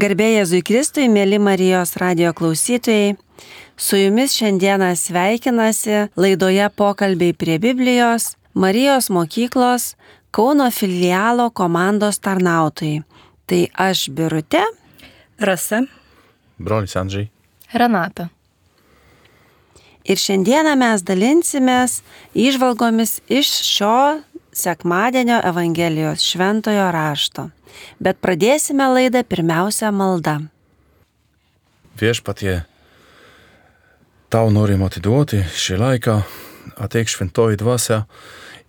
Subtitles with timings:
[0.00, 3.18] Garbė Jėzui Kristui, mėly Marijos radio klausytojai,
[3.76, 9.90] su jumis šiandieną sveikinasi laidoje pokalbiai prie Biblijos Marijos mokyklos
[10.30, 13.02] Kauno filialo komandos tarnautojai.
[13.44, 14.62] Tai aš Birute,
[15.42, 15.82] Rasa,
[16.56, 17.28] brolis Andžiai.
[17.74, 18.30] Renata.
[20.06, 22.00] Ir šiandieną mes dalinsimės
[22.32, 24.20] išvalgomis iš šio
[24.52, 27.50] sekmadienio Evangelijos šventojo rašto.
[28.00, 30.40] Bet pradėsime laidą pirmiausia malda.
[32.00, 32.62] Viešpatie,
[34.32, 36.20] tau norim atiduoti šį laiką,
[36.80, 38.04] ateik šventoji dvasia,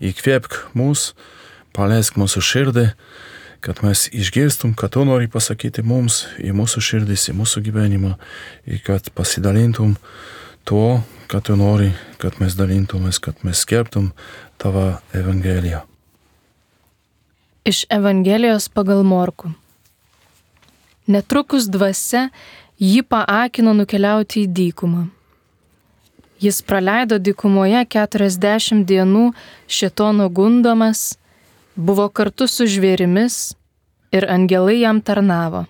[0.01, 1.11] įkvėpk mus,
[1.77, 2.87] paleisk mūsų širdį,
[3.61, 8.15] kad mes išgirstum, kad tu nori pasakyti mums į mūsų širdis, į mūsų gyvenimą,
[8.65, 9.93] ir kad pasidalintum
[10.65, 11.91] tuo, kad tu nori,
[12.21, 14.11] kad mes dalintumės, kad mes skelbtum
[14.61, 15.85] tavo Evangeliją.
[17.65, 19.51] Iš Evangelijos pagal Morku.
[21.05, 22.23] Netrukus dvasia
[22.81, 25.03] jį paakino nukeliauti į dykumą.
[26.41, 29.27] Jis praleido dykumoje 40 dienų
[29.69, 31.19] šetono gundomas,
[31.77, 33.53] buvo kartu su žvėrimis
[34.09, 35.67] ir angelai jam tarnavo.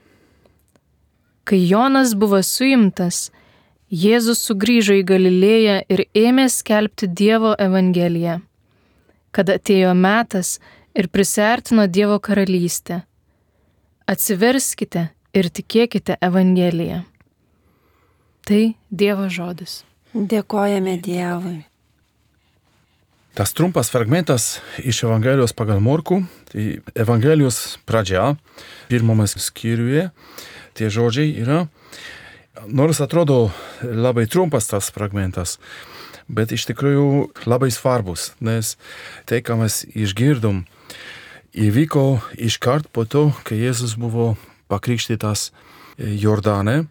[1.43, 3.33] Kai Jonas buvo suimtas,
[3.91, 8.39] Jėzus sugrįžo į Galilėją ir ėmė skelbti Dievo Evangeliją,
[9.35, 10.61] kad atėjo metas
[10.93, 13.01] ir prisertino Dievo karalystę.
[14.07, 17.03] Atsiverskite ir tikėkite Evangeliją.
[18.47, 19.81] Tai Dievo žodis.
[20.11, 21.61] Dėkojame Dievui.
[23.31, 26.17] Tas trumpas fragmentas iš Evangelijos pagal Morku,
[26.51, 28.33] tai Evangelijos pradžia,
[28.91, 30.09] pirmame skyriuje,
[30.75, 31.61] tie žodžiai yra,
[32.67, 35.61] nors atrodo labai trumpas tas fragmentas,
[36.27, 38.75] bet iš tikrųjų labai svarbus, nes
[39.31, 40.65] tai, ką mes išgirdom,
[41.53, 44.35] įvyko iškart po to, kai Jėzus buvo
[44.71, 45.51] pakrikštytas
[45.97, 46.85] Jordane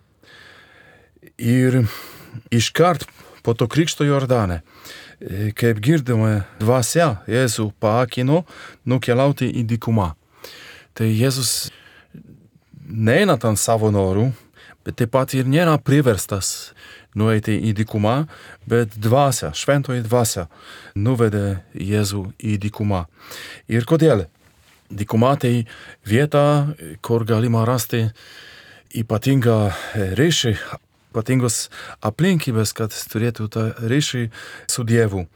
[1.38, 1.82] ir
[2.52, 3.06] iškart
[3.42, 4.60] po to krikšto Jordane
[5.56, 8.44] kaip girdime, dvasia Jėzų paakino
[8.88, 10.14] nukeliauti į dykumą.
[10.96, 11.70] Tai Jėzus
[12.88, 14.30] neina ten savo norų,
[14.84, 16.72] bet taip pat ir nėra priverstas
[17.18, 18.16] nueiti į dykumą,
[18.70, 20.46] bet dvasia, šventoji dvasia
[20.94, 23.06] nuvedė Jėzų į dykumą.
[23.70, 24.26] Ir kodėl?
[24.90, 25.66] Dykuma tai
[26.02, 28.08] vieta, kur galima rasti
[28.90, 29.58] ypatingą
[30.18, 30.56] ryšį
[31.10, 31.68] ypatingos
[32.06, 34.28] aplinkybės, kad turėtų tą ryšį
[34.70, 35.26] su Dievu,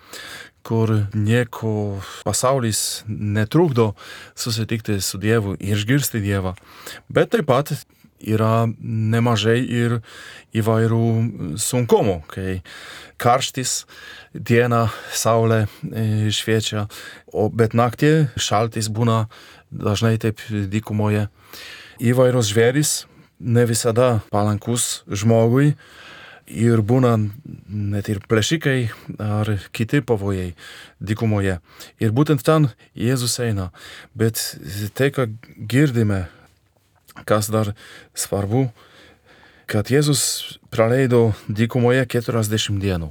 [0.65, 3.93] kur nieko pasaulis netrukdo
[4.39, 6.55] susitikti su Dievu ir išgirsti Dievą.
[7.11, 7.75] Bet taip pat
[8.25, 9.99] yra nemažai ir
[10.57, 12.61] įvairių sunkumų, kai
[13.21, 13.85] karštis,
[14.35, 15.65] diena, saulė
[16.35, 16.87] šviečia,
[17.33, 19.25] o bet naktį šaltis būna
[19.71, 21.29] dažnai taip dykumoje.
[22.03, 22.95] Įvairūs žvėris,
[23.39, 25.75] ne visada palankus žmogui
[26.47, 27.17] ir būna
[27.69, 28.79] net ir plėšikai
[29.23, 30.53] ar kiti pavojai
[31.01, 31.59] dykumoje.
[32.03, 33.71] Ir būtent ten Jėzus eina.
[34.15, 34.41] Bet
[34.95, 36.27] tai, ką girdime,
[37.23, 37.73] kas dar
[38.15, 38.69] svarbu,
[39.71, 43.11] kad Jėzus praleido dykumoje 40 dienų.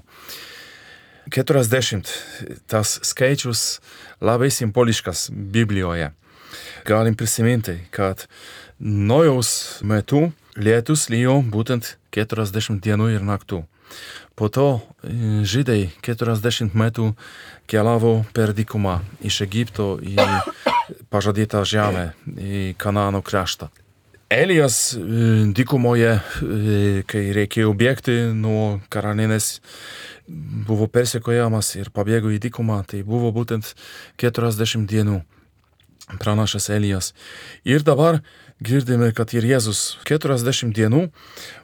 [1.31, 2.09] 40
[2.67, 3.79] tas skaičius
[4.21, 6.11] labai simboliškas Biblijoje.
[6.85, 8.27] Galim prisiminti, kad
[8.79, 13.63] Nojaus metu lietus lyjo būtent 40 dienų ir naktų.
[14.35, 14.81] Po to
[15.45, 17.13] žydai 40 metų
[17.69, 20.17] keliavo per dykumą iš Egipto į
[21.13, 23.69] pažadėtą žemę, į Kanano kraštą.
[24.33, 24.95] Elijas
[25.55, 26.15] dykumoje,
[27.09, 29.59] kai reikėjo bėgti nuo karalienės,
[30.67, 33.73] buvo persekiojamas ir pabėgo į dykumą, tai buvo būtent
[34.21, 35.19] 40 dienų
[36.19, 37.11] pranašas Elijas.
[37.65, 38.21] Ir dabar
[38.63, 41.07] girdime, kad ir Jėzus 40 dienų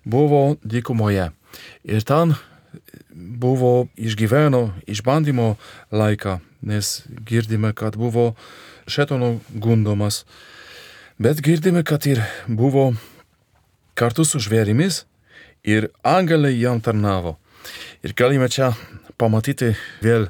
[0.05, 1.31] buvo dykumoje.
[1.83, 2.35] Ir ten
[3.13, 5.55] buvo išgyveno išbandymo
[5.91, 8.33] laiką, nes girdime, kad buvo
[8.89, 10.25] šetono gundomas.
[11.19, 12.93] Bet girdime, kad ir buvo
[13.99, 15.01] kartu su žvėrimis
[15.67, 17.33] ir angelai jam tarnavo.
[18.07, 18.69] Ir galime čia
[19.19, 20.29] pamatyti vėl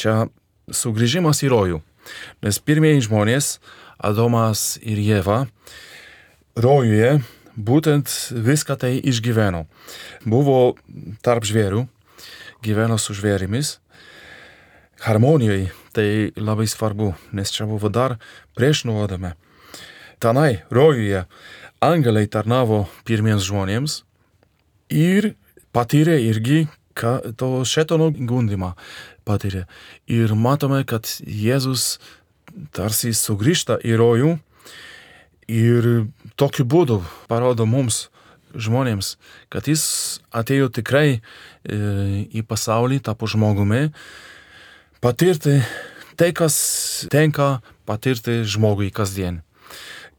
[0.00, 0.30] čia
[0.72, 1.80] sugrįžimas į rojų.
[2.40, 3.58] Nes pirmieji žmonės,
[4.00, 5.42] Adomas ir Jėva,
[6.56, 7.18] rojuje
[7.52, 9.66] būtent viską tai išgyveno.
[10.24, 10.56] Buvo
[11.20, 11.84] tarp žvėrių,
[12.64, 13.76] gyveno su žvėrimis.
[15.04, 18.16] Harmonijai tai labai svarbu, nes čia buvo dar
[18.56, 19.36] prieš nuodame.
[20.20, 21.22] Tenai, rojuje,
[21.80, 23.94] angelai tarnavo pirmiems žmonėms
[24.92, 25.30] ir
[25.72, 26.66] patyrė irgi
[27.40, 28.74] to šetono gundimą.
[29.24, 29.64] Patyrė.
[30.12, 31.96] Ir matome, kad Jėzus
[32.76, 34.36] tarsi sugrįžta į rojų
[35.48, 35.90] ir
[36.36, 37.00] tokiu būdu
[37.30, 38.10] parodo mums,
[38.52, 39.14] žmonėms,
[39.48, 41.20] kad jis atėjo tikrai e,
[42.28, 43.86] į pasaulį, tapo žmogumi,
[45.00, 45.62] patirti
[46.20, 46.56] tai, kas
[47.08, 49.40] tenka patirti žmogui kasdien.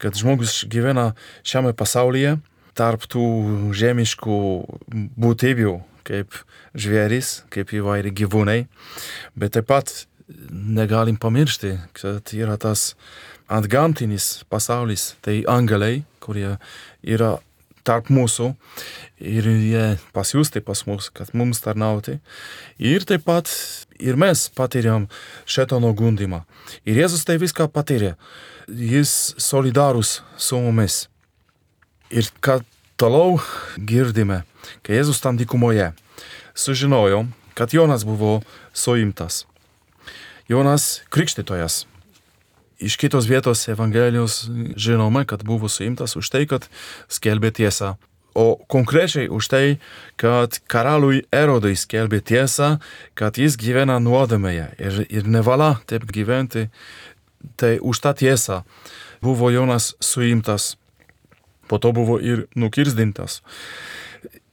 [0.02, 1.12] Kad žmogus gyvena
[1.46, 2.36] šiame pasaulyje
[2.78, 3.24] tarp tų
[3.76, 4.38] žemiškų
[5.22, 5.74] būtybių,
[6.08, 6.38] kaip
[6.74, 8.64] žvėris, kaip įvairi gyvūnai,
[9.38, 9.92] bet taip pat
[10.50, 12.94] negalim pamiršti, kad yra tas
[13.52, 16.56] antgamtinis pasaulis, tai angelai, kurie
[17.02, 17.36] yra
[17.86, 18.52] tarp mūsų
[19.22, 19.84] ir jie
[20.14, 22.18] pasiūsti pas mus, kad mums tarnauti.
[22.78, 23.50] Ir taip pat
[24.02, 25.08] ir mes patiriam
[25.46, 26.42] šetono gundimą.
[26.86, 28.14] Ir Jėzus tai viską patyrė.
[28.68, 31.06] Jis solidarus su mumis.
[32.12, 32.66] Ir kad
[33.00, 33.38] toliau
[33.78, 34.42] girdime,
[34.82, 35.92] kai Jėzus tam dykumoje
[36.54, 37.24] sužinojo,
[37.54, 38.40] kad Jonas buvo
[38.72, 39.46] suimtas.
[40.48, 41.86] Jonas Krikštytojas.
[42.82, 46.66] Iš kitos vietos Evangelijos žinome, kad buvo suimtas už tai, kad
[47.08, 47.94] skelbė tiesą.
[48.34, 49.66] O konkrečiai už tai,
[50.16, 52.78] kad karaliui Erodui skelbė tiesą,
[53.14, 56.70] kad jis gyvena nuodėmėje ir, ir nevala taip gyventi.
[57.58, 58.62] Tai už tą tiesą
[59.22, 60.76] buvo Jonas suimtas,
[61.68, 63.42] po to buvo ir nukirzdintas.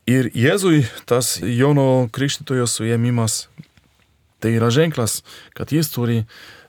[0.09, 3.45] Ir Jėzui tas Jono Krikštytojo suėmimas
[4.39, 5.19] Tai yra ženklas,
[5.51, 6.21] kad jis turi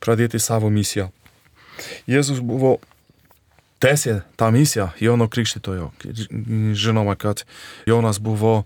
[0.02, 1.10] pradėti savo misiją.
[2.10, 2.78] Jėzus buvo
[3.80, 5.90] tęsė tą misiją Jono Krikštytojo.
[6.76, 7.44] Žinoma, kad
[7.88, 8.64] Jonas buvo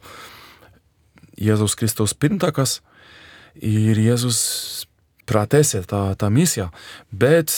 [1.38, 2.81] Jėzaus Kristaus pirmtakas
[3.55, 4.87] ir Jėzus
[5.26, 6.70] pratęsė tą, tą misiją,
[7.11, 7.52] bet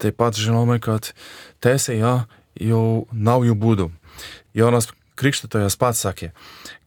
[0.00, 1.12] taip pat žinome, kad
[1.64, 2.14] tęsė ją
[2.60, 3.88] jau naujų būdų.
[4.56, 6.30] Jonas Krikštytojas pats sakė,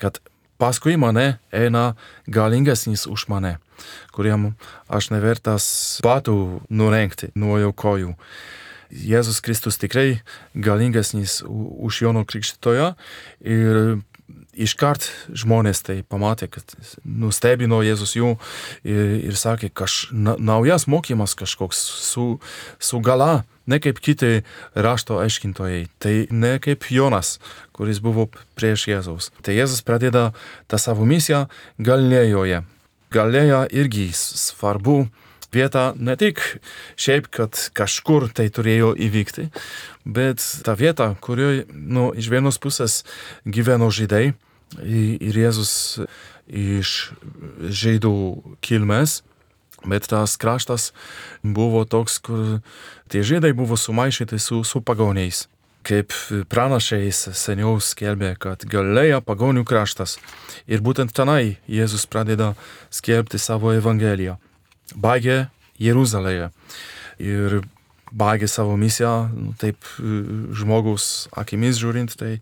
[0.01, 0.17] kad
[0.61, 1.93] paskui mane eina
[2.27, 3.57] galingesnis už mane
[4.13, 4.51] kuriem
[4.91, 5.65] aš nevertas
[6.05, 6.35] batų
[6.69, 8.13] nurenkti nuo jo kojų.
[8.93, 10.21] Jėzus Kristus tikrai
[10.53, 12.91] galingesnis už Jono Krikštytojo
[13.41, 13.79] ir
[14.53, 18.35] iškart žmonės tai pamatė, kad nustebino Jėzus jų
[18.83, 22.27] ir, ir sakė, kaž naujas mokymas kažkoks su,
[22.79, 24.43] su gala, ne kaip kiti
[24.75, 27.39] rašto aiškintojai, tai ne kaip Jonas,
[27.75, 28.27] kuris buvo
[28.59, 29.31] prieš Jėzaus.
[29.45, 30.31] Tai Jėzus pradeda
[30.67, 31.47] tą savo misiją
[31.81, 32.63] Galilėjoje
[33.13, 35.03] galėjo irgi svarbu
[35.53, 36.41] vieta ne tik
[36.99, 39.49] šiaip, kad kažkur tai turėjo įvykti,
[40.05, 43.01] bet ta vieta, kurioje nu, iš vienos pusės
[43.45, 44.33] gyveno žydai
[44.81, 46.01] ir Jėzus
[46.47, 47.13] iš
[47.61, 48.15] žydų
[48.65, 49.21] kilmės,
[49.85, 50.91] bet tas kraštas
[51.43, 52.59] buvo toks, kur
[53.11, 55.47] tie žydai buvo sumaišyti su, su pagoniais
[55.83, 56.13] kaip
[56.51, 60.17] pranašiais seniau skelbė, kad Galilėja pagonių kraštas.
[60.67, 62.53] Ir būtent tenai Jėzus pradeda
[62.93, 64.37] skelbti savo evangeliją.
[64.95, 65.47] Baigė
[65.81, 66.49] Jeruzalėje.
[67.23, 67.61] Ir
[68.13, 69.81] baigė savo misiją, nu, taip
[70.53, 72.37] žmogus akimis žiūrint, tai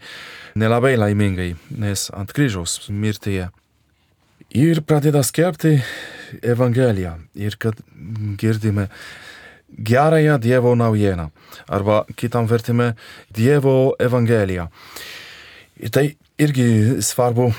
[0.60, 3.50] nelabai laimingai, nes ant kryžiaus mirtyje.
[4.52, 5.78] Ir pradeda skelbti
[6.44, 7.16] evangeliją.
[7.40, 7.78] Ir kad
[8.40, 8.90] girdime,
[9.72, 11.30] gerąją Dievo naujieną
[11.68, 12.94] arba kitam vertime
[13.32, 14.68] Dievo Evangeliją.
[15.80, 17.52] Ir tai irgi svarbu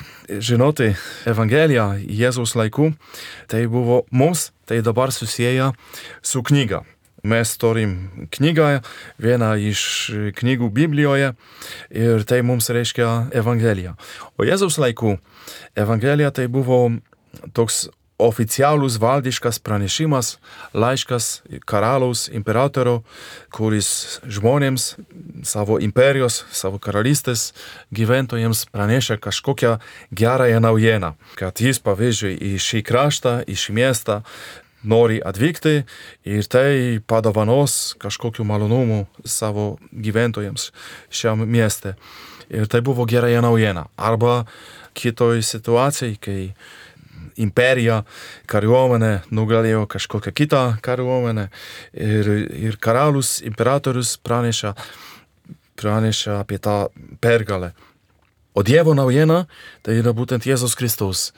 [0.42, 0.92] žinoti
[1.28, 2.90] Evangeliją Jėzaus laikų.
[3.50, 5.70] Tai buvo mums, tai dabar susiję
[6.22, 6.82] su knyga.
[7.22, 8.80] Mes turim knygą,
[9.22, 11.28] vieną iš knygų Biblijoje
[11.94, 13.94] ir tai mums reiškia Evangeliją.
[14.34, 15.14] O Jėzaus laikų
[15.78, 16.88] Evangelija tai buvo
[17.54, 17.84] toks
[18.22, 20.36] oficialus valdiškas pranešimas,
[20.74, 23.00] laiškas karaliaus imperatorių,
[23.54, 24.88] kuris žmonėms,
[25.46, 27.50] savo imperijos, savo karalystės
[27.94, 29.76] gyventojams pranešė kažkokią
[30.14, 34.20] gerąją naujieną, kad jis pavyzdžiui į šį kraštą, į šį miestą
[34.82, 35.82] nori atvykti
[36.26, 40.70] ir tai padovanos kažkokiu malonumu savo gyventojams
[41.10, 41.96] šiam mieste.
[42.52, 43.86] Ir tai buvo gerąją naujieną.
[43.96, 44.44] Arba
[44.94, 46.52] kitoj situacijai, kai
[47.40, 48.02] imperija,
[48.50, 51.48] kariuomenė nugalėjo kažkokią kitą kariuomenę
[51.92, 52.30] ir,
[52.68, 54.74] ir karalius, imperatorius praneša,
[55.80, 56.76] praneša apie tą
[57.20, 57.72] pergalę.
[58.54, 59.46] O Dievo naujiena
[59.82, 61.30] tai yra būtent Jėzus Kristaus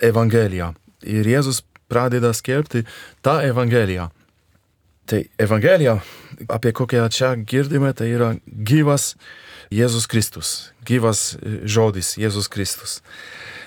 [0.00, 0.72] Evangelija.
[1.04, 2.86] Ir Jėzus pradeda skelbti
[3.22, 4.08] tą Evangeliją.
[5.08, 5.98] Tai Evangelija,
[6.52, 9.14] apie kokią čia girdime, tai yra gyvas
[9.72, 13.00] Jėzus Kristus, gyvas žodis Jėzus Kristus,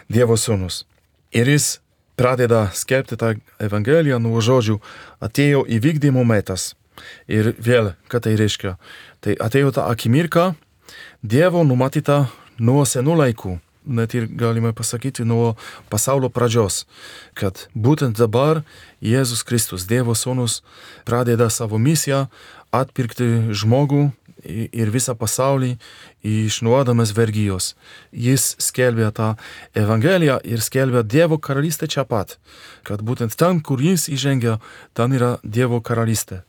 [0.10, 0.84] Dievo sūnus.
[1.32, 1.80] Ir jis
[2.20, 3.34] pradeda skelbti tą
[3.64, 4.78] Evangeliją nuo žodžių
[5.24, 6.74] atėjo įvykdymo metas.
[7.32, 8.76] Ir vėl, ką tai reiškia?
[9.24, 10.54] Tai atėjo ta akimirka,
[11.24, 12.26] Dievo numatyta
[12.60, 15.56] nuo senų laikų, net ir galime pasakyti nuo
[15.90, 16.86] pasaulio pradžios,
[17.34, 18.64] kad būtent dabar
[19.02, 20.62] Jėzus Kristus, Dievo sūnus,
[21.08, 22.26] pradeda savo misiją
[22.76, 24.10] atpirkti žmogų
[24.46, 25.76] ir visą pasaulį
[26.26, 27.74] iš nuodamas vergyjos.
[28.12, 29.34] Jis skelbė tą
[29.78, 32.38] Evangeliją ir skelbė Dievo karalystę čia pat,
[32.88, 34.60] kad būtent ten, kur jis įžengia,
[34.94, 36.44] ten yra Dievo karalystė.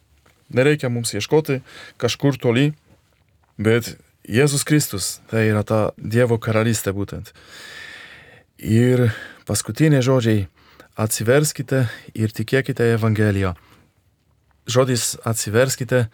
[0.52, 1.62] Nereikia mums ieškoti
[2.00, 2.72] kažkur toli,
[3.56, 3.94] bet
[4.28, 7.32] Jėzus Kristus tai yra ta Dievo karalystė būtent.
[8.62, 9.10] Ir
[9.48, 10.46] paskutiniai žodžiai-
[11.04, 13.56] atsiverskite ir tikėkite Evangeliją.
[14.66, 16.08] Žodis atsiverskite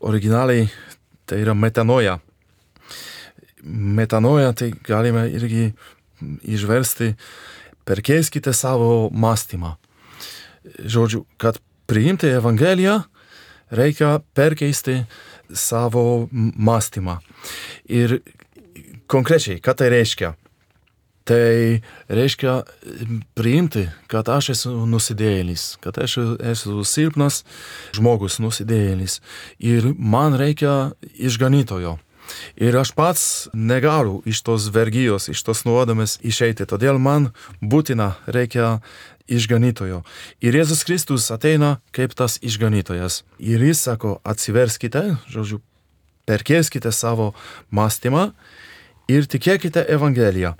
[0.00, 0.70] originaliai
[1.28, 2.18] tai yra metanoja.
[3.62, 5.72] Metanoja tai galime irgi
[6.42, 7.12] išversti
[7.88, 9.76] perkeiskite savo mąstymą.
[10.84, 13.00] Žodžiu, kad priimti Evangeliją
[13.70, 15.04] reikia perkeisti
[15.54, 17.18] savo mąstymą.
[17.88, 18.20] Ir
[19.08, 20.34] konkrečiai, ką tai reiškia?
[21.28, 22.62] Tai reiškia
[23.36, 26.14] priimti, kad aš esu nusidėjėlis, kad aš
[26.54, 27.42] esu silpnas
[27.92, 29.18] žmogus, nusidėjėlis
[29.60, 31.98] ir man reikia išganytojo.
[32.56, 37.28] Ir aš pats negaliu iš tos vergyjos, iš tos nuodėmės išeiti, todėl man
[37.60, 38.78] būtina reikia
[39.28, 40.00] išganytojo.
[40.40, 43.20] Ir Jėzus Kristus ateina kaip tas išganytojas.
[43.36, 45.60] Ir jis sako, atsiverskite, žodžiu,
[46.28, 47.34] perkėskite savo
[47.68, 48.30] mąstymą
[49.12, 50.56] ir tikėkite Evangeliją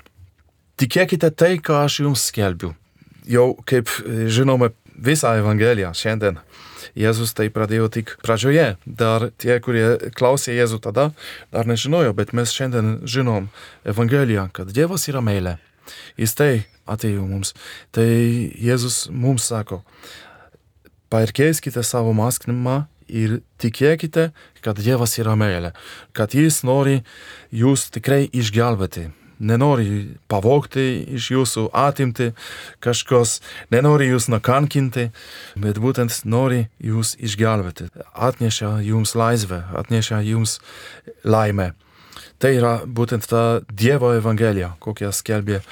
[0.79, 2.75] tikėkite tai, ką aš jums skelbiu.
[3.29, 3.91] Jau kaip
[4.31, 6.41] žinome visą Evangeliją šiandien.
[6.99, 8.73] Jėzus tai pradėjo tik pradžioje.
[8.87, 11.11] Dar tie, kurie klausė Jėzų tada,
[11.55, 13.51] dar nežinojo, bet mes šiandien žinom
[13.87, 15.59] Evangeliją, kad Dievas yra meilė.
[16.21, 16.53] Jis tai
[16.89, 17.55] atėjo mums.
[17.95, 19.83] Tai Jėzus mums sako,
[21.13, 24.31] pairkėskite savo mąstymą ir tikėkite,
[24.65, 25.73] kad Dievas yra meilė,
[26.17, 27.03] kad Jis nori
[27.55, 29.09] jūs tikrai išgelbėti
[29.39, 30.85] nenori pavogti
[31.17, 32.33] iš jūsų, atimti
[32.85, 33.39] kažkos,
[33.75, 35.09] nenori jūs nakankinti,
[35.59, 40.59] bet būtent nori jūs išgelbėti, atneša jums laisvę, atneša jums
[41.25, 41.73] laimę.
[42.39, 45.63] Tai yra būtent ta Dievo Evangelija, kokią skelbė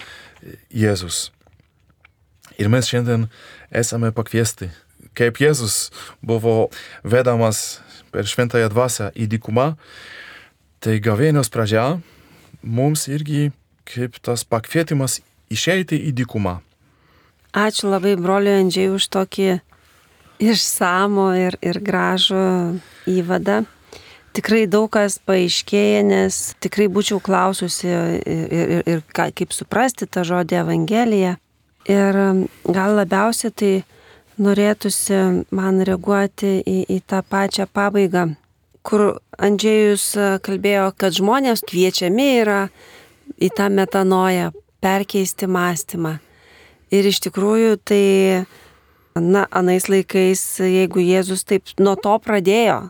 [0.75, 1.31] Jėzus.
[2.59, 3.29] Ir mes šiandien
[3.71, 4.71] esame pakviesti,
[5.17, 5.91] kaip Jėzus
[6.25, 6.71] buvo
[7.05, 7.81] vedamas
[8.15, 9.75] per šventąją dvasę į dykumą,
[10.81, 11.99] tai gavėnios pradžia
[12.67, 13.51] mums irgi
[13.87, 15.21] kaip tas pakvietimas
[15.53, 16.59] išeiti į dykumą.
[17.57, 19.49] Ačiū labai broliui Andžiai už tokį
[20.43, 22.45] išsamų ir, ir gražų
[23.09, 23.63] įvadą.
[24.37, 30.05] Tikrai daug kas paaiškėja, nes tikrai būčiau klaususi ir, ir, ir, ir ka, kaip suprasti
[30.05, 31.37] tą žodį Evangeliją.
[31.89, 32.19] Ir
[32.67, 33.73] gal labiausiai tai
[34.43, 38.27] norėtųsi man reaguoti į, į tą pačią pabaigą,
[38.87, 40.13] kur Andžiejus
[40.47, 42.61] kalbėjo, kad žmonės kviečiami yra
[43.43, 44.53] į tą metanoją,
[44.85, 46.17] perkeisti mąstymą.
[46.95, 48.47] Ir iš tikrųjų tai,
[49.19, 52.85] na, anais laikais, jeigu Jėzus taip nuo to pradėjo,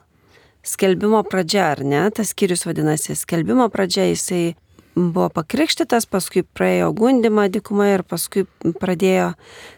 [0.66, 4.44] skelbimo pradžia, ar ne, tas skyrius vadinasi, skelbimo pradžia, jisai
[4.96, 8.44] buvo pakrikštytas, paskui praėjo gundimą dykumoje ir paskui
[8.80, 9.32] pradėjo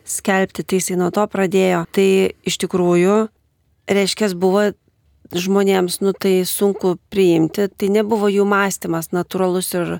[0.07, 1.85] skelbti, tai jisai nuo to pradėjo.
[1.95, 2.09] Tai
[2.47, 3.17] iš tikrųjų,
[3.91, 4.71] reiškia, buvo
[5.35, 9.99] žmonėms, nu tai sunku priimti, tai nebuvo jų mąstymas natūralus ir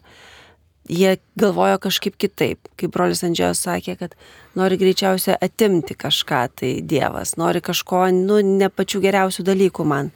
[0.89, 2.71] jie galvojo kažkaip kitaip.
[2.81, 4.15] Kaip brolis Andžėjos sakė, kad
[4.57, 10.11] nori greičiausiai atimti kažką, tai Dievas, nori kažko, nu, ne pačių geriausių dalykų man.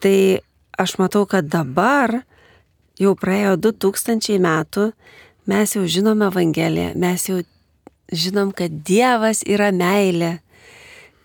[0.00, 0.16] Tai
[0.80, 2.22] aš matau, kad dabar
[3.00, 4.90] jau praėjo 2000 metų,
[5.46, 7.42] mes jau žinome Evangeliją, mes jau
[8.12, 10.38] žinom, kad Dievas yra meilė.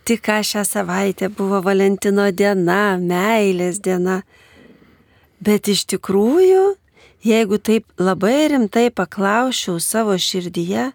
[0.05, 4.21] Tik ką šią savaitę buvo Valentino diena, meilės diena.
[5.41, 6.63] Bet iš tikrųjų
[7.21, 10.91] jeigu taip labai rimtai paklausčiau savo širdyje,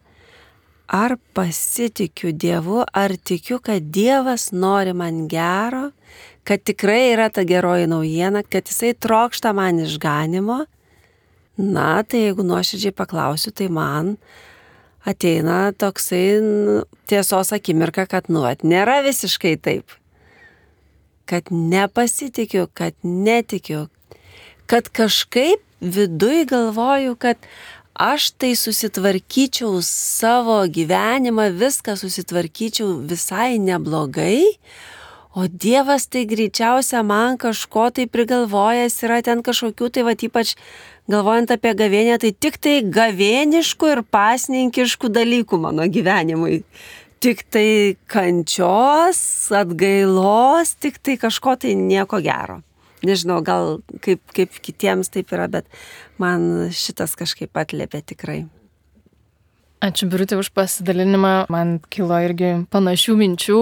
[0.87, 5.91] ar pasitikiu Dievu, ar tikiu, kad Dievas nori man gero,
[6.47, 10.65] kad tikrai yra ta geroji naujiena, kad Jisai trokšta man išganimo,
[11.57, 14.17] na, tai jeigu nuoširdžiai paklausiu, tai man
[15.07, 16.41] ateina toksai
[17.07, 19.95] tiesos akimirka, kad, nu, at, nėra visiškai taip.
[21.27, 23.87] Kad nepasitikiu, kad netikiu,
[24.71, 27.39] kad kažkaip viduj galvoju, kad
[27.95, 34.43] aš tai susitvarkyčiau savo gyvenimą, viską susitvarkyčiau visai neblogai,
[35.37, 40.55] o Dievas tai greičiausia man kažko tai prigalvojęs yra ten kažkokių, tai va ypač
[41.11, 46.63] galvojant apie gavėnę, tai tik tai gavėniškų ir pasninkiškų dalykų mano gyvenimui.
[47.25, 47.69] Tik tai
[48.13, 49.19] kančios,
[49.57, 52.61] atgailos, tik tai kažko tai nieko gero.
[53.07, 55.67] Nežinau, gal kaip, kaip kitiems taip yra, bet
[56.21, 58.45] man šitas kažkaip atlėpė tikrai.
[59.85, 61.47] Ačiū Birutė už pasidalinimą.
[61.53, 63.59] Man kilo irgi panašių minčių.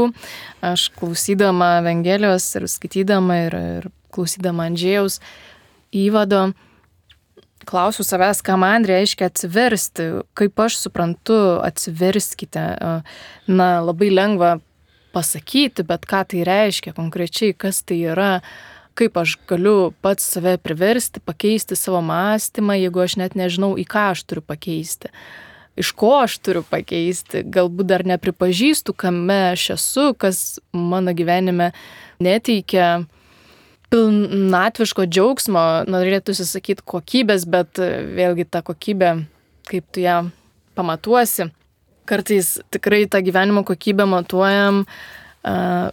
[0.64, 5.18] Aš klausydama Evangelijos ir skaitydama ir, ir klausydama Andžėjaus
[5.94, 6.52] įvado,
[7.68, 12.64] klausiu savęs, ką man reiškia atsiversti, kaip aš suprantu, atsiverskite.
[13.48, 14.58] Na, labai lengva
[15.14, 18.32] pasakyti, bet ką tai reiškia konkrečiai, kas tai yra,
[18.98, 24.10] kaip aš galiu pats save priversti, pakeisti savo mąstymą, jeigu aš net nežinau, į ką
[24.12, 25.10] aš turiu pakeisti.
[25.78, 31.72] Iš ko aš turiu pakeisti, galbūt dar nepripažįstu, kame aš esu, kas mano gyvenime
[32.22, 33.06] neteikia
[33.92, 39.12] pilnatviško džiaugsmo, norėtųsi sakyti kokybės, bet e, vėlgi ta kokybė,
[39.68, 40.20] kaip tu ją
[40.78, 41.50] pamatuosi.
[42.08, 45.88] Kartais tikrai tą gyvenimo kokybę matuojam uh,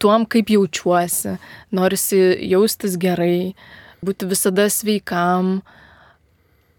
[0.00, 1.36] tuom, kaip jaučiuosi.
[1.76, 3.52] Norisi jaustis gerai,
[4.04, 5.58] būti visada sveikam,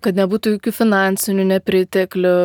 [0.02, 2.36] kad nebūtų jokių finansinių nepriteklių,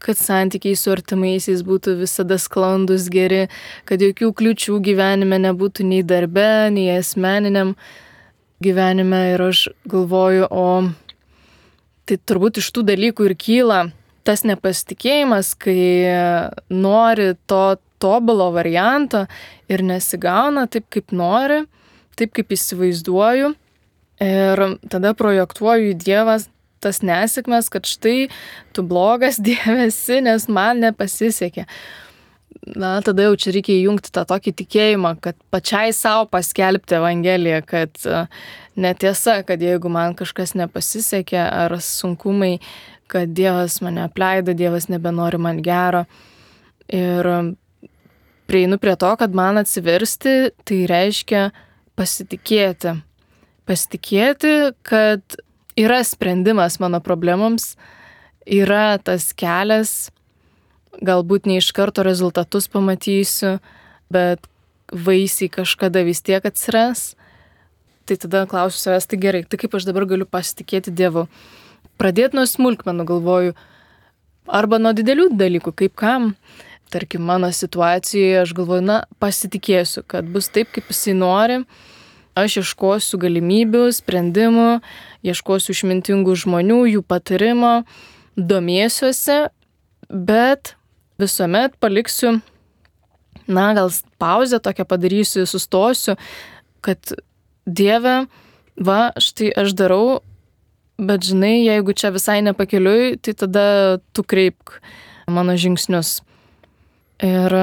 [0.00, 3.46] kad santykiai su artimaisiais būtų visada sklandus geri,
[3.88, 7.74] kad jokių kliučių gyvenime nebūtų nei darbe, nei asmeniniam
[8.64, 9.22] gyvenime.
[9.34, 10.66] Ir aš galvoju, o
[12.08, 13.80] tai turbūt iš tų dalykų ir kyla
[14.26, 15.78] tas nepasitikėjimas, kai
[16.68, 17.64] nori to
[18.00, 19.26] tobulo varianto
[19.70, 21.64] ir nesigauna taip, kaip nori,
[22.16, 23.52] taip, kaip įsivaizduoju.
[24.20, 26.36] Ir tada projektuoju į Dievą
[26.82, 28.28] tas nesėkmes, kad štai
[28.76, 31.66] tu blogas dievesi, nes man nepasisekė.
[32.76, 38.02] Na, tada jau čia reikia įjungti tą tokį tikėjimą, kad pačiai savo paskelbti Evangeliją, kad
[38.04, 38.24] e,
[38.76, 42.58] netiesa, kad jeigu man kažkas nepasisekė ar sunkumai,
[43.10, 46.04] kad Dievas mane apleido, Dievas nebenori man gero.
[46.92, 47.26] Ir
[48.50, 51.48] prieinu prie to, kad man atsiversti, tai reiškia
[51.98, 52.96] pasitikėti.
[53.70, 54.54] Pasitikėti,
[54.86, 55.40] kad
[55.80, 57.74] yra sprendimas mano problemams,
[58.46, 60.10] yra tas kelias,
[61.00, 63.58] galbūt ne iš karto rezultatus pamatysiu,
[64.12, 64.44] bet
[64.90, 67.14] vaisiai kažkada vis tiek atsiras.
[68.08, 71.28] Tai tada klausiu savęs, tai gerai, tai kaip aš dabar galiu pasitikėti Dievu.
[72.00, 73.54] Pradėti nuo smulkmenų galvoju,
[74.50, 76.32] arba nuo didelių dalykų, kaip kam.
[76.90, 81.60] Tarkim, mano situacijoje aš galvoju, na, pasitikėsiu, kad bus taip, kaip jisai nori,
[82.44, 84.80] aš ieškosiu galimybių, sprendimų,
[85.26, 87.80] ieškosiu išmintingų žmonių, jų patarimo,
[88.36, 89.42] domėsiuosi,
[90.10, 90.74] bet
[91.20, 92.38] visuomet paliksiu,
[93.50, 96.16] na, gal pauzę tokią padarysiu, sustosiu,
[96.80, 97.14] kad
[97.66, 98.24] Dieve,
[98.80, 100.20] va, štai aš darau,
[101.00, 103.66] bet žinai, jeigu čia visai nepakeliui, tai tada
[104.16, 104.80] tu kreipk
[105.30, 106.20] mano žingsnius.
[107.20, 107.54] Ir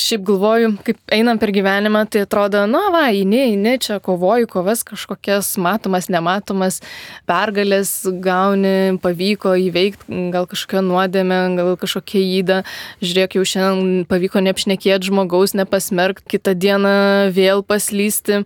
[0.00, 4.84] šiaip galvoju, kaip einam per gyvenimą, tai atrodo, na va, eini, eini, čia kovoju, kovas
[4.86, 6.80] kažkokias matomas, nematomas,
[7.28, 7.92] pergalės
[8.24, 12.60] gauni, pavyko įveikti, gal kažkokią nuodėmę, gal kažkokią įdą,
[13.04, 16.96] žiūrėk, jau šiandien pavyko neapšnekėti žmogaus, nepasmerkti, kitą dieną
[17.36, 18.44] vėl paslysti.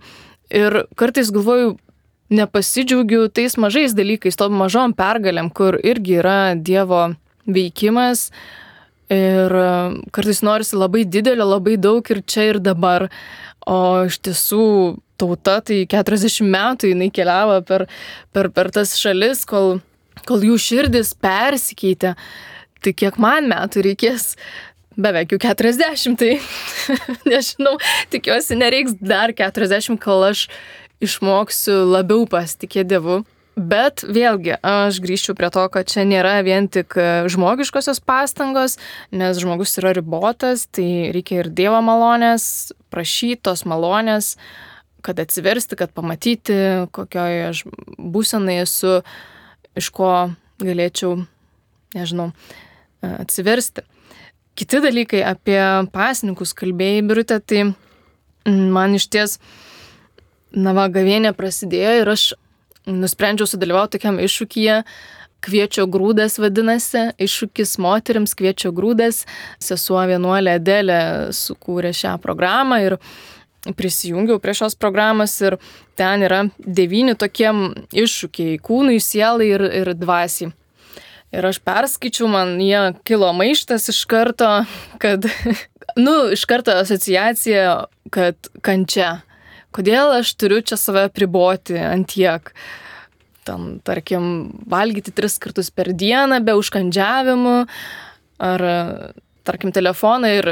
[0.51, 1.77] Ir kartais galvoju,
[2.31, 7.09] nepasidžiaugiu tais mažais dalykais, tom mažom pergalėm, kur irgi yra Dievo
[7.51, 8.29] veikimas
[9.11, 9.69] Ir e,
[10.15, 13.09] kartais norisi labai didelio, labai daug ir čia ir dabar.
[13.67, 14.65] O iš tiesų
[15.21, 17.87] tauta tai 40 metų jinai keliavo per,
[18.33, 19.81] per, per tas šalis, kol,
[20.29, 22.15] kol jų širdis persikeitė.
[22.81, 24.35] Tai kiek man metų reikės?
[25.01, 26.33] Beveik jau 40, tai
[27.31, 27.77] nežinau,
[28.13, 30.47] tikiuosi nereiks dar 40, kol aš
[31.05, 33.21] išmoksiu labiau pasitikėti Dievu.
[33.61, 38.79] Bet vėlgi, aš grįžčiau prie to, kad čia nėra vien tik e, žmogiškosios pastangos,
[39.13, 44.33] nes žmogus yra ribotas, tai reikia ir Dievo malonės, prašytos malonės,
[45.05, 46.57] kad atsiversti, kad pamatyti,
[46.95, 47.63] kokioje aš
[48.01, 49.03] būsenai esu,
[49.77, 50.11] iš ko
[50.65, 51.19] galėčiau,
[51.99, 52.31] nežinau,
[53.05, 53.85] e, atsiversti.
[54.57, 55.61] Kiti dalykai apie
[55.93, 57.73] pasninkus kalbėjai, birutė, tai
[58.49, 59.41] man iš ties,
[60.57, 62.31] na va, gavienė prasidėjo ir aš
[62.89, 64.83] nusprendžiau sudalyvauti tokiam iššūkyje.
[65.41, 69.23] Kviečio grūdas vadinasi, iššūkis moteriams kviečio grūdas.
[69.63, 71.01] Sesuo vienuolė Adelė
[71.33, 72.99] sukūrė šią programą ir
[73.77, 75.57] prisijungiau prie šios programos ir
[75.97, 77.53] ten yra devyni tokie
[78.05, 80.53] iššūkiai- kūnui, sielai ir, ir dvasiai.
[81.31, 84.67] Ir aš perskaičiau, man jie kilo maištas iš karto,
[84.99, 85.25] kad,
[86.05, 89.23] nu, iš karto asociacija, kad kančia
[89.77, 92.53] kodėl aš turiu čia save priboti ant tiek.
[93.49, 94.25] Tam, tarkim,
[94.69, 97.57] valgyti tris kartus per dieną be užkandžiavimų,
[98.45, 98.65] ar,
[99.49, 100.49] tarkim, telefoną ir,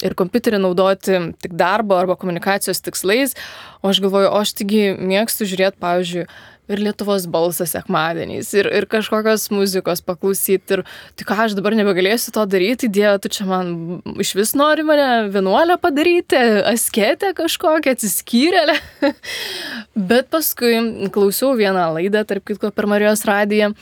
[0.00, 3.36] ir kompiuterį naudoti tik darbo arba komunikacijos tikslais.
[3.82, 6.26] O aš galvoju, o aš taigi mėgstu žiūrėti, pavyzdžiui,
[6.70, 10.78] ir Lietuvos balsas sekmadieniais, ir, ir kažkokios muzikos paklausyti.
[10.78, 10.82] Ir
[11.18, 15.28] tai ką aš dabar nebegalėsiu to daryti, Dieve, tu čia man iš vis nori mane
[15.34, 18.78] vienuolę padaryti, asketę kažkokią, atsiskyrėlę.
[20.10, 23.74] Bet paskui klausiau vieną laidą, tarp kitko, per Marijos radiją,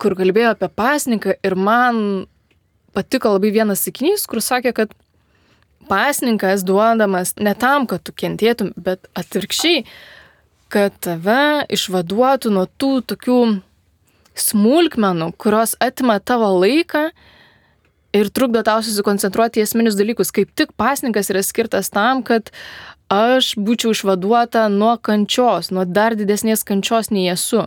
[0.00, 2.00] kur kalbėjo apie pasninką ir man
[2.96, 4.92] patiko labai vienas sakinys, kur sakė, kad
[5.86, 9.84] pasninkas duodamas ne tam, kad tu kentėtum, bet atvirkščiai
[10.72, 13.40] kad tave išvaduotų nuo tų tokių
[14.36, 17.08] smulkmenų, kurios atima tavo laiką
[18.16, 20.32] ir trukdo tau susikoncentruoti į esminius dalykus.
[20.34, 22.50] Kaip tik pasninkas yra skirtas tam, kad
[23.12, 27.66] aš būčiau išvaduota nuo kančios, nuo dar didesnės kančios nei esu.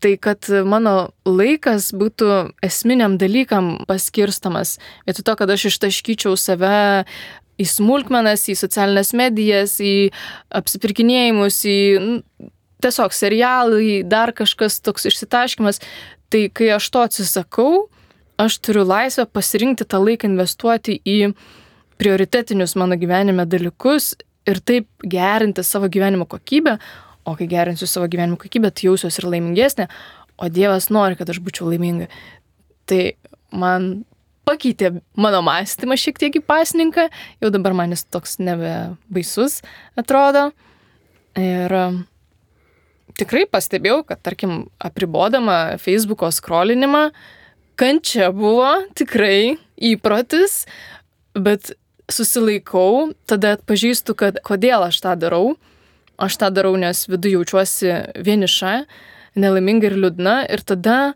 [0.00, 4.76] Tai kad mano laikas būtų esminiam dalykam paskirstamas,
[5.08, 7.06] vietoj to, kad aš ištaškyčiau save
[7.56, 10.10] į smulkmenas, į socialinės medijas, į
[10.60, 11.78] apsipirkinėjimus, į
[12.84, 15.80] tiesiog serialai, dar kažkas toks išsitaškymas.
[16.32, 17.72] Tai kai aš to atsisakau,
[18.42, 21.18] aš turiu laisvę pasirinkti tą laiką investuoti į
[22.00, 24.14] prioritetinius mano gyvenime dalykus
[24.46, 26.76] ir taip gerinti savo gyvenimo kokybę,
[27.26, 29.88] o kai gerinsiu savo gyvenimo kokybę, tai jausiuosi ir laimingesnė,
[30.36, 32.10] o Dievas nori, kad aš būčiau laiminga.
[32.86, 33.00] Tai
[33.50, 34.04] man
[34.46, 37.08] pakeitė mano mąstymą šiek tiek į pasninką,
[37.42, 38.74] jau dabar man jis toks nebe
[39.12, 39.60] baisus
[39.98, 40.50] atrodo.
[41.36, 42.04] Ir um,
[43.18, 47.10] tikrai pastebėjau, kad, tarkim, apribodama Facebook'o skrolinimą,
[47.76, 50.64] kančia buvo tikrai įprotis,
[51.36, 51.74] bet
[52.12, 55.56] susilaikau, tada atpažįstu, kad kodėl aš tą darau.
[56.16, 57.90] Aš tą darau, nes viduje jaučiuosi
[58.24, 58.76] vieniša,
[59.36, 60.36] nelaiminga ir liūdna.
[60.54, 61.12] Ir tada,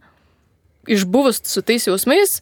[0.91, 2.41] išbuvus su tais jausmais,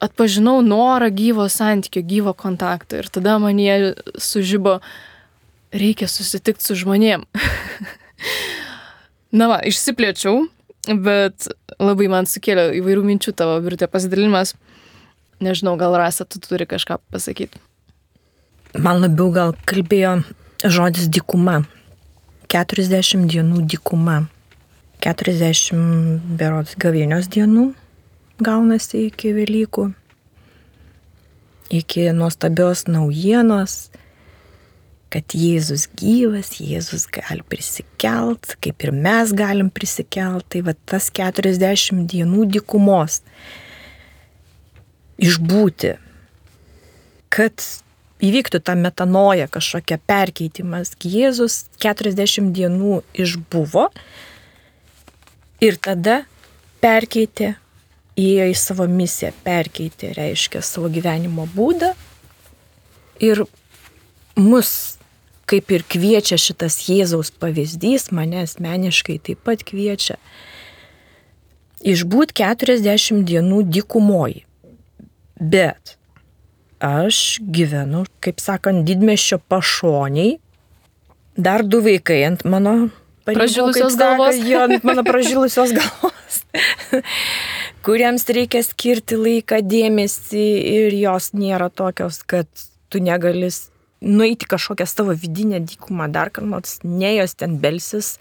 [0.00, 4.80] atpažinau norą gyvo santykio, gyvo kontakto ir tada man jie sužybo,
[5.72, 7.26] reikia susitikti su žmonėm.
[9.38, 10.48] Na va, išsiplėčiau,
[11.04, 14.56] bet labai man sukėlė įvairių minčių tavo virtė pasidalinimas.
[15.40, 17.60] Nežinau, gal Rasa, tu turi kažką pasakyti.
[18.76, 20.20] Man labiau gal kalbėjo
[20.64, 21.62] žodis dykuma.
[22.50, 24.24] 40 dienų dykuma.
[25.00, 27.70] 40 berods gavėnios dienų
[28.44, 29.90] gaunasi iki Velykų,
[31.70, 33.90] iki nuostabios naujienos,
[35.10, 40.46] kad Jėzus gyvas, Jėzus gali prisikelt, kaip ir mes galim prisikelt.
[40.52, 43.20] Tai va tas 40 dienų dykumos
[45.20, 45.96] išbūti,
[47.30, 47.66] kad
[48.24, 50.94] įvyktų ta metanoja kažkokia perkeitimas.
[51.02, 53.88] Jėzus 40 dienų išbuvo
[55.64, 56.22] ir tada
[56.80, 57.54] perkeitė
[58.20, 61.92] įėjo į savo misiją, perkeitė, reiškia, savo gyvenimo būdą
[63.20, 63.44] ir
[64.38, 64.72] mus,
[65.50, 70.18] kaip ir kviečia šitas Jėzaus pavyzdys, mane asmeniškai taip pat kviečia,
[71.80, 74.44] išbūt 40 dienų dykumoji.
[75.40, 75.96] Bet
[76.80, 80.38] aš gyvenu, kaip sakant, didmešio pašoniai,
[81.36, 82.90] dar du vaikai ant mano
[83.24, 84.36] pražilusios galvos.
[84.36, 86.42] Sako, jo, mano pražilusios galvos
[87.84, 92.48] kuriems reikia skirti laiką, dėmesį ir jos nėra tokios, kad
[92.90, 93.50] tu negali
[94.00, 98.16] nueiti kažkokią savo vidinę dykumą, dar kam nors, ne jos ten belsis,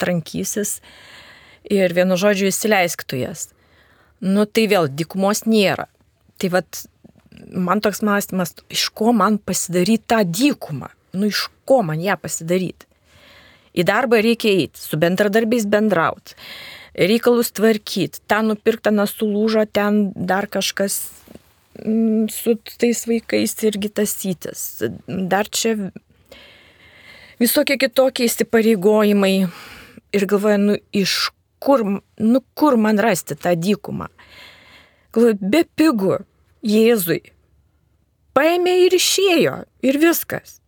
[0.00, 0.78] trankysis
[1.70, 3.48] ir vienu žodžiu įsileisk tu jas.
[4.20, 5.86] Nu tai vėl dykumos nėra.
[6.40, 6.82] Tai vad,
[7.54, 12.89] man toks mąstymas, iš ko man pasidaryti tą dykumą, nu iš ko man ją pasidaryti.
[13.70, 16.38] Į darbą reikia eiti, su bendradarbiais bendrauti
[16.94, 21.00] reikalus tvarkyti, ten nupirkta nesulūžo, ten dar kažkas
[21.78, 24.64] mm, su tais vaikais irgi tasytis.
[25.06, 25.76] Dar čia
[27.40, 29.34] visokie kitokie įsipareigojimai.
[30.10, 31.30] Ir galvoju, nu iš
[31.62, 31.84] kur,
[32.18, 34.08] nu kur man rasti tą dykumą.
[35.14, 36.16] Galvoju, be pigų,
[36.66, 37.22] Jėzui.
[38.34, 39.54] Paėmė ir išėjo.
[39.86, 40.59] Ir viskas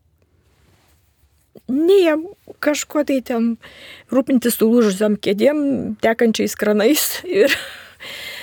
[1.72, 2.26] nei jam
[2.62, 3.54] kažkuo tai ten
[4.12, 5.62] rūpintis sulūžusiam kėdėm,
[6.04, 7.54] tekančiais kranais ir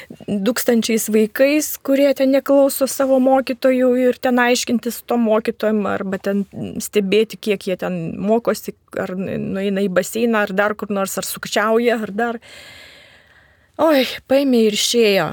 [0.09, 6.45] dūkstančiais vaikais, kurie ten neklauso savo mokytojų ir ten aiškintis to mokytojim, arba ten
[6.81, 11.99] stebėti, kiek jie ten mokosi, ar nueina į baseiną, ar dar kur nors, ar sukčiauja,
[12.01, 12.41] ar dar.
[13.79, 15.29] Oi, paėmė ir išėjo.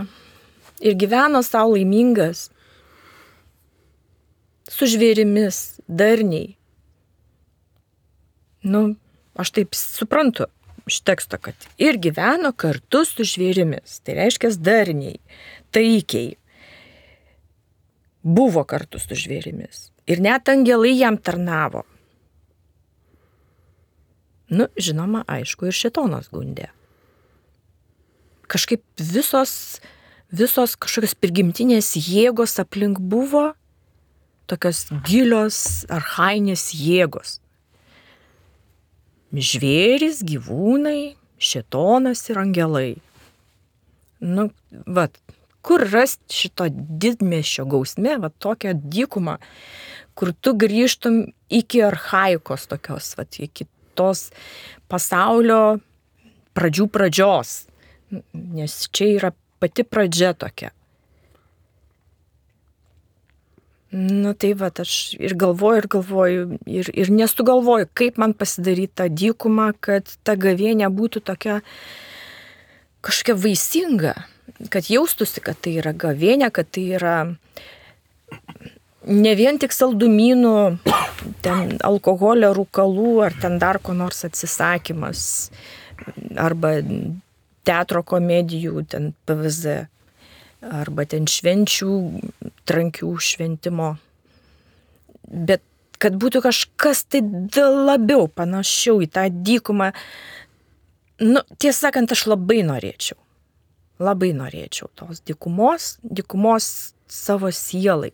[0.84, 2.50] Ir gyveno savo laimingas.
[4.68, 6.55] Su žvėrimis, darniai
[8.66, 8.82] nu,
[9.38, 10.50] aš taip suprantu
[10.86, 15.18] iš teksto, kad ir gyveno kartu su žvėrimis, tai reiškia darniai,
[15.74, 16.36] taikiai,
[18.22, 19.90] buvo kartu su žvėrimis.
[20.06, 21.82] Ir net angelai jam tarnavo.
[24.46, 26.68] Nu, žinoma, aišku, ir šitonas gundė.
[28.46, 29.80] Kažkaip visos,
[30.30, 33.48] visos kažkokios prigimtinės jėgos aplink buvo,
[34.46, 37.40] tokios gilios, arhainės jėgos.
[39.34, 42.90] Žvėris, gyvūnai, šitonas ir angelai.
[44.22, 44.48] Nu,
[44.86, 45.08] va,
[45.66, 49.36] kur rasti šito didmešio gausmė, va tokią dykumą,
[50.16, 53.66] kur tu grįžtum iki arhaikos tokios, va, iki
[53.98, 54.30] tos
[54.90, 55.78] pasaulio
[56.56, 57.58] pradžių pradžios.
[58.32, 60.70] Nes čia yra pati pradžia tokia.
[63.94, 69.06] Nu tai va, aš ir galvoju, ir galvoju, ir, ir nesugalvoju, kaip man pasidaryti tą
[69.08, 71.60] dykumą, kad ta gavienė būtų tokia
[73.06, 74.14] kažkokia vaisinga,
[74.74, 77.16] kad jaustųsi, kad tai yra gavienė, kad tai yra
[79.06, 80.56] ne vien tik saldumynų,
[81.46, 85.22] ten alkoholio, rūkalų ar ten dar ko nors atsisakymas,
[86.34, 86.80] arba
[87.66, 89.86] teatro komedijų, ten PVZ,
[90.62, 91.92] arba ten švenčių,
[92.68, 93.94] trankių šventimo.
[95.26, 95.62] Bet
[96.02, 97.22] kad būtų kažkas tai
[97.56, 99.92] labiau panašiau į tą dykumą,
[101.24, 103.18] nu, tiesą sakant, aš labai norėčiau.
[104.02, 108.12] Labai norėčiau tos dykumos, dykumos savo sielai.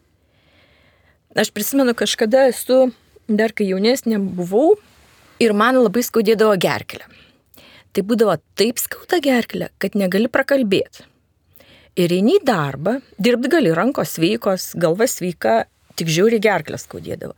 [1.35, 2.93] Aš prisimenu, kažkada esu,
[3.27, 4.77] dar kai jaunesnė buvau,
[5.43, 7.07] ir man labai skaudėdavo gerklę.
[7.93, 11.09] Tai būdavo taip skauda gerklė, kad negali prakalbėti.
[12.01, 15.67] Ir eini į darbą, dirbti gali rankos sveikos, galva sveika,
[15.99, 17.35] tik žiūri gerklę skaudėdavo.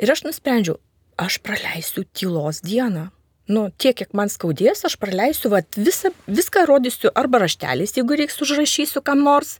[0.00, 0.78] Ir aš nusprendžiau,
[1.20, 3.10] aš praleisiu tylos dieną.
[3.50, 8.38] Nu, tiek, kiek man skaudės, aš praleisiu, vat, visą, viską rodysiu arba rašteliais, jeigu reiks
[8.44, 9.58] užrašysiu kam nors,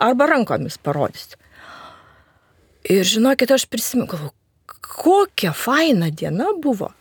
[0.00, 1.38] arba rankomis parodysiu.
[2.88, 4.32] Ir žinokit, aš prisimenu, galvoju,
[4.86, 6.92] kokia faina diena buvo.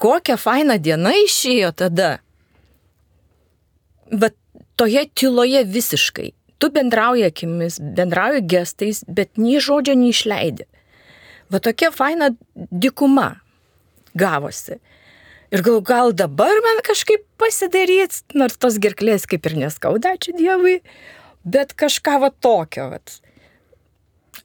[0.00, 2.10] Kokia faina diena išėjo tada.
[4.10, 4.34] Bet
[4.76, 6.30] toje tyloje visiškai.
[6.58, 10.64] Tu bendrauji akimis, bendrauji gestais, bet nei žodžio neišleidi.
[11.52, 13.34] Va tokia faina dikuma
[14.16, 14.80] gavosi.
[15.54, 20.80] Ir gal, gal dabar man kažkaip pasidaryti, nors tos gerklės kaip ir neskauda, ačiū Dievui,
[21.46, 22.88] bet kažką va tokio.
[22.96, 23.20] Vat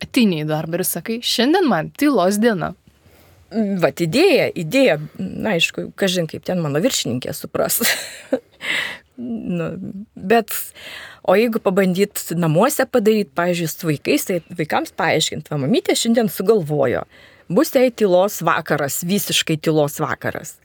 [0.01, 2.73] ateini į darbą ir sakai, šiandien man tylos diena.
[3.51, 7.81] Vat idėja, idėja, na aišku, kažin kaip ten mano viršininkė supras.
[9.21, 9.67] nu,
[10.15, 10.53] bet,
[11.23, 17.03] o jeigu pabandyt namuose padaryti, pavyzdžiui, su vaikais, tai vaikams paaiškinti, va, mamytė šiandien sugalvojo,
[17.51, 20.55] bus jai tylos vakaras, visiškai tylos vakaras.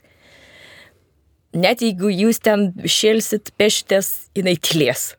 [1.57, 5.11] Net jeigu jūs ten šėlsit, pešitės, jinai tylės.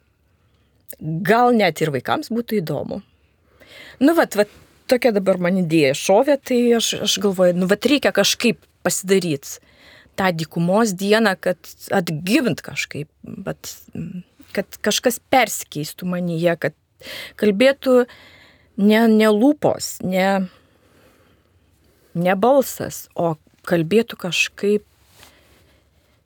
[0.98, 3.00] Gal net ir vaikams būtų įdomu.
[4.02, 4.50] Nu, vat, vat,
[4.90, 9.58] tokia dabar man idėja šovė, tai aš, aš galvoju, nu, vat reikia kažkaip pasidaryti
[10.18, 13.72] tą dykumos dieną, kad atgyvint kažkaip, bet,
[14.56, 16.76] kad kažkas persikeistų manyje, kad
[17.38, 18.02] kalbėtų
[18.82, 20.48] ne, ne lūpos, ne,
[22.18, 23.36] ne balsas, o
[23.68, 24.86] kalbėtų kažkaip,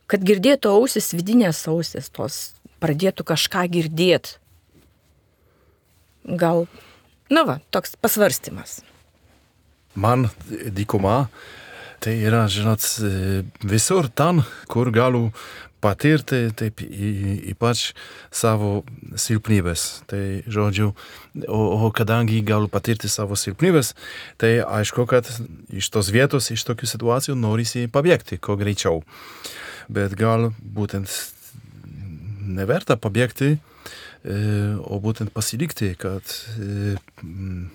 [0.08, 2.40] kad girdėtų ausis, vidinės ausis, tos
[2.82, 4.38] pradėtų kažką girdėti.
[6.22, 6.66] Gal
[7.32, 8.82] Nu va, toks pasvarstymas.
[9.96, 10.26] Man
[10.76, 11.30] dykuma
[12.02, 12.82] tai yra, žinot,
[13.62, 15.30] visur ten, kur galiu
[15.82, 17.88] patirti taip ypač
[18.34, 18.82] savo
[19.18, 20.04] silpnybės.
[20.10, 20.92] Tai žodžiu,
[21.48, 23.94] o, o kadangi galiu patirti savo silpnybės,
[24.38, 25.30] tai aišku, kad
[25.74, 29.02] iš tos vietos, iš tokių situacijų norisi pabėgti kuo greičiau.
[29.92, 31.10] Bet gal būtent
[32.42, 33.56] neverta pabėgti
[34.22, 36.22] o būtent pasilikti, kad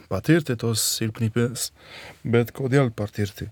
[0.08, 1.72] patirti tos silpnybės,
[2.24, 3.50] bet kodėl patirti?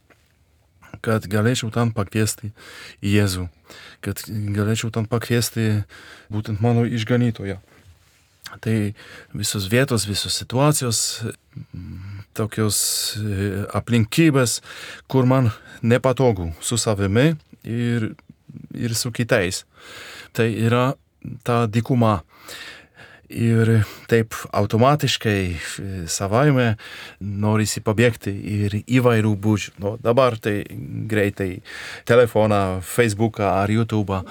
[1.04, 2.52] Kad galėčiau ten pakviesti
[3.06, 3.48] Jėzų,
[4.06, 5.86] kad galėčiau ten pakviesti
[6.34, 7.60] būtent mano išganytoją.
[8.62, 8.76] Tai
[9.34, 11.00] visos vietos, visos situacijos,
[12.38, 12.78] tokios
[13.76, 14.60] aplinkybės,
[15.12, 15.50] kur man
[15.82, 18.14] nepatogu su savimi ir,
[18.78, 19.66] ir su kitais.
[20.36, 20.94] Tai yra
[21.44, 22.20] ta dykuma
[23.30, 23.72] ir
[24.12, 25.58] taip automatiškai e,
[26.12, 26.76] savaime
[27.20, 29.76] norisi pabėgti ir įvairių būdžių.
[29.84, 30.64] Nu, dabar tai
[31.10, 31.62] greitai
[32.08, 34.22] telefoną, Facebooką ar YouTube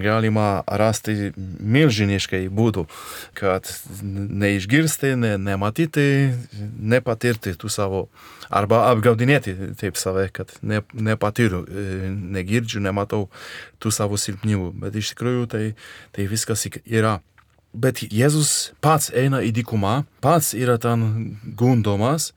[0.00, 2.86] galima rasti milžiniškai būdų,
[3.38, 3.68] kad
[4.02, 6.06] neišgirsti, ne, nematyti,
[6.78, 8.04] nepatirti tų savo,
[8.50, 13.28] arba apgaudinėti taip save, kad ne, nepatyriu, e, negirdžiu, nematau
[13.82, 15.64] tų savo silpnybių, bet iš tikrųjų tai,
[16.16, 17.18] tai viskas yra.
[17.72, 22.32] Bet Jėzus pats eina į dykumą, pats yra ten gundomas,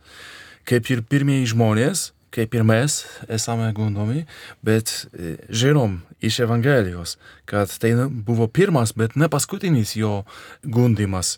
[0.70, 3.00] kaip ir pirmieji žmonės, kaip ir mes
[3.32, 4.26] esame gundomi,
[4.66, 7.18] bet e, žinom iš Evangelijos,
[7.50, 10.24] kad tai buvo pirmas, bet ne paskutinis jo
[10.64, 11.38] gundimas.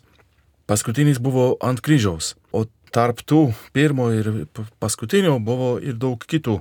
[0.66, 2.64] Paskutinis buvo ant kryžiaus, o
[2.96, 4.46] tarp tų pirmo ir
[4.80, 6.60] paskutinio buvo ir daug kitų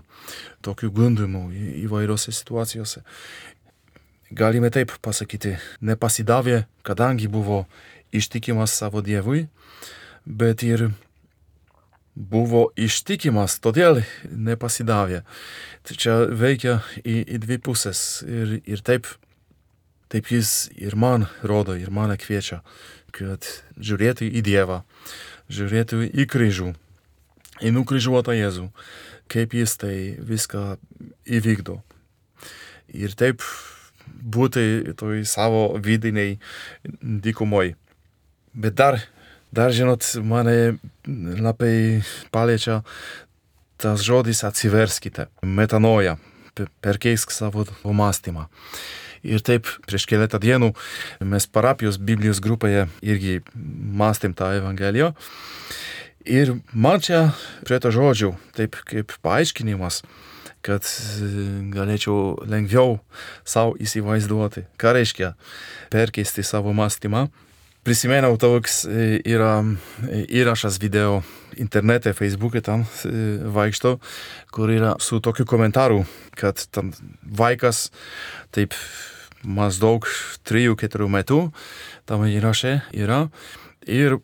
[0.65, 1.43] tokių gundimų
[1.86, 3.04] įvairiose situacijose.
[4.36, 7.62] Galime taip pasakyti, nepasidavė, kadangi buvo
[8.12, 9.45] ištikimas savo Dievui,
[10.28, 10.89] bet ir
[12.15, 15.21] buvo ištikimas, todėl nepasidavė.
[15.88, 19.08] Tai čia veikia į, į dvi pusės ir, ir taip,
[20.12, 22.60] taip jis ir man rodo, ir mane kviečia,
[23.15, 23.48] kad
[23.80, 24.82] žiūrėtų į Dievą,
[25.48, 26.74] žiūrėtų į kryžių,
[27.63, 28.67] į nukryžiuotą Jėzų,
[29.32, 30.65] kaip jis tai viską
[31.24, 31.80] įvykdo.
[32.91, 33.48] Ir taip
[34.08, 36.38] būti toj savo vidiniai
[37.02, 37.74] dykumoj.
[38.56, 39.00] Bet dar,
[39.52, 42.82] dar žinot, mane labai paliečia
[43.82, 46.15] tas žodis atsiverskite, metanoja,
[46.82, 48.48] perkeisk savo mąstymą.
[49.26, 50.72] Ir taip, prieš keletą dienų
[51.26, 55.15] mes parapijos Biblijos grupėje irgi mąstėm tą Evangeliją.
[56.26, 57.32] Ir man čia
[57.65, 60.04] prie to žodžių, taip kaip paaiškinimas,
[60.65, 60.88] kad
[61.73, 62.97] galėčiau lengviau
[63.45, 65.36] savo įsivaizduoti, ką reiškia
[65.93, 67.28] perkeisti savo mąstymą?
[67.86, 69.60] Prisiminiau toks yra
[70.10, 71.19] įrašas video
[71.62, 72.88] internete, Facebook'e tam
[73.56, 73.99] vaikšto,
[74.49, 76.01] kur yra su tokiu komentaru,
[76.34, 76.89] kad tam
[77.21, 77.91] vaikas
[78.49, 78.73] taip
[79.45, 80.10] maždaug
[80.49, 81.39] 3-4 metų
[82.10, 83.28] tam įraše yra.
[83.86, 84.17] Ir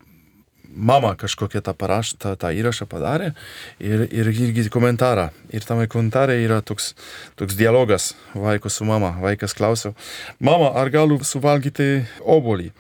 [0.76, 3.32] mama kažkokią tą, paraš, tą, tą įrašą padarė
[3.80, 5.30] ir, ir irgi komentarą.
[5.52, 6.94] Ir tame komentare yra toks,
[7.40, 9.14] toks dialogas vaiko su mama.
[9.22, 9.94] Vaikas klausia,
[10.40, 12.72] mama, ar galiu suvalgyti obolį?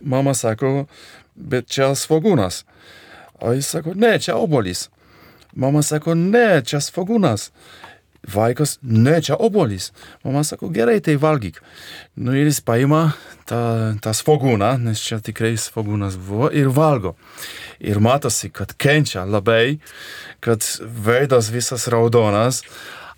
[0.00, 0.86] Mama sako,
[1.36, 2.64] bet čia svogūnas.
[3.40, 4.88] O jis sako, ne, čia obolys.
[5.54, 7.50] Mama sako, ne, čia svogūnas.
[8.28, 9.90] Vaikas, ne, čia obolys.
[10.24, 11.60] Mama sako, gerai, tai valgyk.
[12.20, 13.14] Nu ir jis paima
[13.48, 13.60] tą,
[14.04, 17.14] tą svogūną, nes čia tikrai svogūnas buvo, ir valgo.
[17.80, 19.80] Ir matosi, kad kenčia labai,
[20.44, 22.60] kad veidas visas raudonas,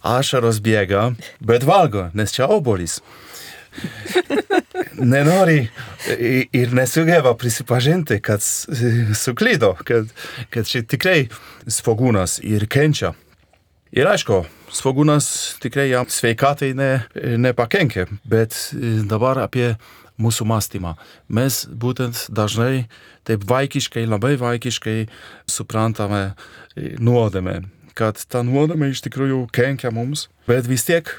[0.07, 1.13] ašaros bėga,
[1.43, 3.01] bet valgo, nes čia obolys
[5.15, 5.69] nenori
[6.53, 8.43] ir nesugeba prisipažinti, kad
[9.15, 10.07] suklydo, kad,
[10.51, 11.27] kad čia tikrai
[11.67, 13.15] svogūnas ir kenčia.
[13.93, 14.39] Ir aišku,
[14.73, 15.27] svogūnas
[15.61, 17.03] tikrai jam sveikatai ne,
[17.37, 18.57] nepakenkia, bet
[19.05, 19.75] dabar apie
[20.17, 20.95] mūsų mąstymą.
[21.29, 22.87] Mes būtent dažnai
[23.29, 24.97] taip vaikiškai, labai vaikiškai
[25.45, 26.23] suprantame
[26.77, 27.59] nuodėmę,
[27.93, 31.13] kad ta nuodėmė iš tikrųjų kenkia mums, bet vis tiek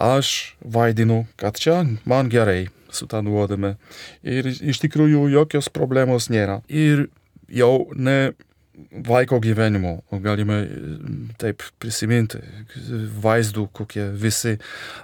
[0.00, 3.74] aš vaidinu, kad čia man gerai su tą nuodėmę
[4.24, 6.62] ir iš tikrųjų jokios problemos nėra.
[6.72, 7.10] Ir
[7.52, 8.32] jau ne
[9.06, 10.58] vaiko gyvenimo, galime
[11.40, 12.40] taip prisiminti
[13.22, 14.56] vaizdų, kokie visi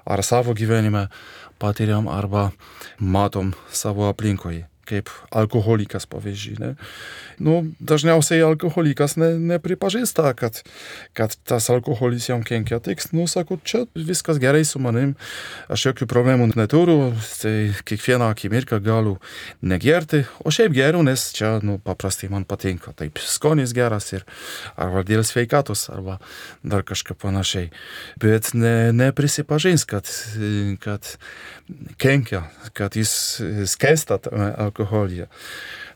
[0.04, 1.06] ar savo gyvenime
[1.62, 2.50] patiriam arba
[2.98, 6.56] matom savo aplinkoje kaip alkoholikas pavyzdžiui.
[6.60, 6.70] Ne?
[7.42, 10.60] Nu, dažniausiai alkoholikas ne, nepripažįsta, kad,
[11.16, 12.80] kad tas alkoholis jam kenkia.
[12.82, 15.14] Tik, nu, sako, čia viskas gerai su manim,
[15.72, 17.54] aš jokių problemų neturiu, tai
[17.88, 19.16] kiekvieną akimirką galiu
[19.62, 22.94] negerti, o šiaip geriu, nes čia, nu, paprastai man patinka.
[22.98, 24.26] Taip, skonis geras ir
[24.76, 26.18] arba dėl sveikatos, arba
[26.62, 27.70] dar kažką panašiai.
[28.22, 30.10] Bet ne, neprisipažins, kad,
[30.82, 31.14] kad
[32.02, 32.44] kenkia,
[32.76, 33.14] kad jis
[33.70, 34.18] skęsta
[34.72, 35.28] alkoholyje.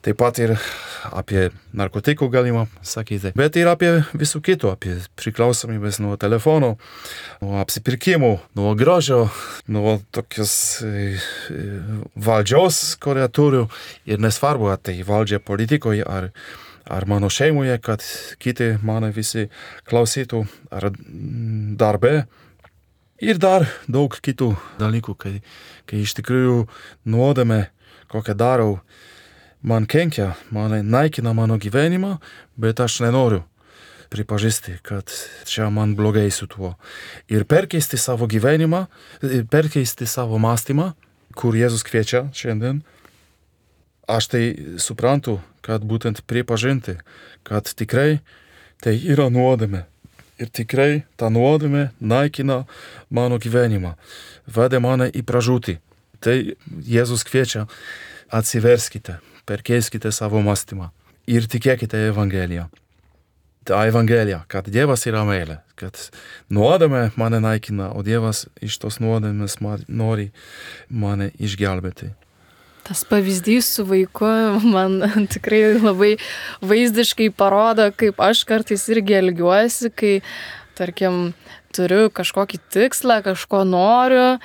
[0.05, 0.53] Taip pat ir
[1.11, 6.77] apie narkotikų galima sakyti, bet ir apie visų kitų, apie priklausomybės nuo telefonų,
[7.43, 9.25] nuo apsipirkimų, nuo grožio,
[9.67, 10.55] nuo tokios
[10.87, 11.17] e,
[11.51, 11.65] e,
[12.15, 13.67] valdžios, kurią turiu.
[14.07, 16.31] Ir nesvarbu, ar tai valdžia politikoje ar,
[16.87, 18.05] ar mano šeimoje, kad
[18.39, 19.49] kiti mane visi
[19.91, 20.93] klausytų, ar
[21.81, 22.19] darbe,
[23.17, 25.39] Ir dar daug kitų dalykų, kai,
[25.89, 26.67] kai iš tikrųjų
[27.09, 27.62] nuodėmė,
[28.12, 28.79] kokią darau,
[29.62, 32.16] man kenkia, man naikina mano gyvenimą,
[32.57, 33.42] bet aš nenoriu
[34.11, 35.11] pripažįsti, kad
[35.45, 36.75] čia man blogai su tuo.
[37.29, 38.87] Ir perkeisti savo gyvenimą,
[39.51, 40.92] perkeisti savo mąstymą,
[41.37, 42.85] kur Jėzus kviečia šiandien,
[44.07, 44.45] aš tai
[44.79, 46.97] suprantu, kad būtent pripažinti,
[47.42, 48.21] kad tikrai
[48.83, 49.85] tai yra nuodėmė
[50.39, 52.62] ir tikrai ta nuodėmė naikina
[53.11, 53.95] mano gyvenimą,
[54.47, 55.78] veda mane į pražūtį.
[56.21, 56.37] Tai
[56.87, 57.67] Jėzus kviečia
[58.33, 60.91] atsiverskite, perkeiskite savo mąstymą
[61.31, 62.69] ir tikėkite Evangeliją.
[63.67, 65.99] Ta Evangelija, kad Dievas yra meilė, kad
[66.55, 69.59] nuodėmė mane naikina, o Dievas iš tos nuodėmės
[69.89, 70.29] nori
[70.87, 72.12] mane išgelbėti.
[72.87, 74.29] Tas pavyzdys su vaiku
[74.62, 75.01] man
[75.35, 76.12] tikrai labai
[76.62, 80.14] vaizdiškai parodo, kaip aš kartais irgi elgiuosi, kai
[80.79, 81.33] tarkim,
[81.75, 84.37] turiu kažkokį tikslą, kažko noriu,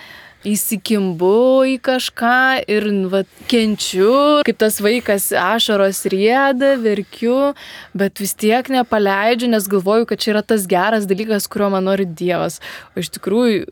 [0.48, 1.34] įsikimbu
[1.70, 3.22] į kažką ir va,
[3.52, 7.54] kenčiu, kaip tas vaikas ašaros rieda, verkiu,
[7.98, 12.08] bet vis tiek nepaleidžiu, nes galvoju, kad čia yra tas geras dalykas, kurio man nori
[12.10, 12.60] Dievas.
[12.96, 13.68] O iš tikrųjų,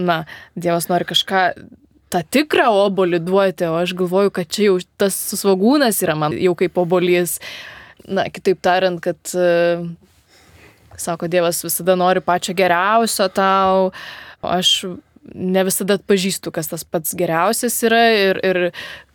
[0.00, 0.22] na,
[0.56, 1.42] Dievas nori kažką
[2.12, 6.54] tą tikrą obolį duoti, o aš galvoju, kad čia jau tas svagūnas yra man jau
[6.58, 7.40] kaip obolys.
[8.06, 9.18] Na, kitaip tariant, kad,
[10.96, 13.90] sako, Dievas visada nori pačio geriausio tau,
[14.46, 14.78] aš
[15.34, 18.60] ne visada atpažįstu, kas tas pats geriausias yra ir, ir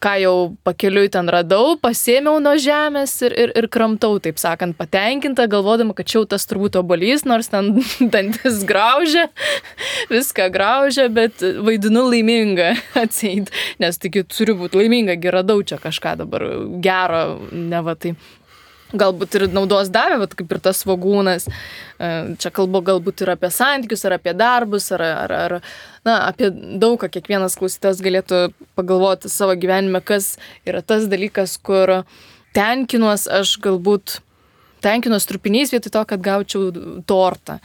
[0.01, 0.35] ką jau
[0.65, 6.09] pakeliui ten radau, pasėmiau nuo žemės ir, ir, ir kramtau, taip sakant, patenkinta, galvodama, kad
[6.09, 7.73] čia jau tas turbūt obolys, nors ten
[8.13, 9.27] dantis graužia,
[10.11, 16.47] viską graužia, bet vaidinu laimingą atseit, nes tik turiu būti laiminga, geradau čia kažką dabar
[16.83, 18.15] gero, ne va tai
[18.97, 21.47] galbūt ir naudos davė, bet kaip ir tas svagūnas.
[21.47, 22.09] E,
[22.41, 25.55] čia kalbu galbūt ir apie santykius, ar apie darbus, ar, ar, ar
[26.07, 30.35] na, apie daug ką kiekvienas klausytas galėtų pagalvoti savo gyvenime, kas
[30.67, 32.01] yra tas dalykas, kur
[32.57, 34.19] tenkinuos aš galbūt
[34.81, 36.71] tenkinuos trupiniais vietoj to, kad gaučiau
[37.07, 37.59] tortą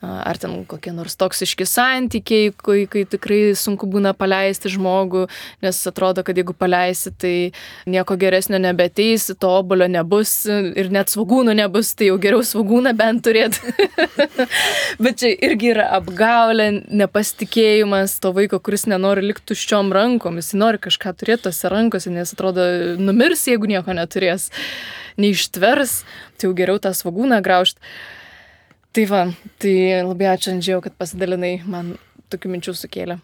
[0.00, 5.26] ar ten kokie nors toksiški santykiai, kai, kai tikrai sunku būna paleisti žmogų,
[5.64, 7.34] nes atrodo, kad jeigu paleisi, tai
[7.90, 13.24] nieko geresnio nebeteis, to obolio nebus ir net svagūnų nebus, tai jau geriau svagūną bent
[13.26, 13.74] turėti.
[15.04, 20.80] Bet čia irgi yra apgaulė, nepasitikėjimas to vaiko, kuris nenori likti tuščiom rankom, jis nori
[20.80, 22.64] kažką turėti tose rankose, nes atrodo,
[23.00, 24.48] numirs, jeigu nieko neturės,
[25.20, 26.00] neištvers,
[26.40, 27.84] tai jau geriau tą svagūną graužti.
[28.90, 29.24] Tai va,
[29.62, 31.94] tai labai ačiū Andžiau, kad pasidalinai, man
[32.32, 33.20] tokių minčių sukėlė.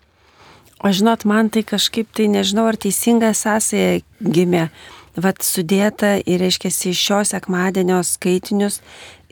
[0.84, 4.68] O žinot, man tai kažkaip tai nežinau, ar teisinga sąsaja gimė.
[5.16, 8.82] Vat sudėta ir, reiškia, iš šio sekmadienio skaitinius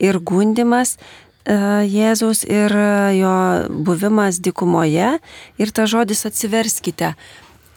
[0.01, 2.73] ir gundimas uh, Jėzaus ir
[3.13, 3.35] jo
[3.85, 5.19] buvimas dikumoje
[5.61, 7.13] ir ta žodis atsiverskite.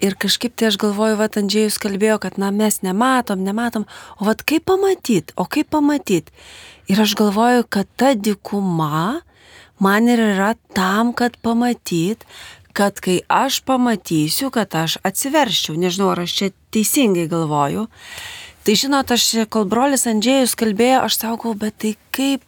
[0.01, 3.85] Ir kažkaip tai aš galvoju, va, Andžiejus kalbėjo, kad, na, mes nematom, nematom,
[4.17, 6.31] o va, kaip pamatyt, o kaip pamatyt.
[6.89, 9.21] Ir aš galvoju, kad ta dikuma
[9.79, 12.25] man ir yra tam, kad pamatyt,
[12.73, 17.89] kad kai aš pamatysiu, kad aš atsiverščiau, nežinau, ar aš čia teisingai galvoju.
[18.65, 22.45] Tai žinot, aš, kol brolis Andžėjus kalbėjo, aš saukau, bet tai kaip,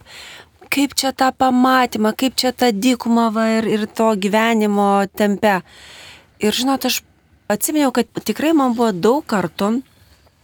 [0.73, 5.61] kaip čia tą pamatymą, kaip čia tą dykumą va, ir, ir to gyvenimo tempe.
[6.41, 7.03] Ir žinot, aš
[7.53, 9.81] atsiminiau, kad tikrai man buvo daug kartų,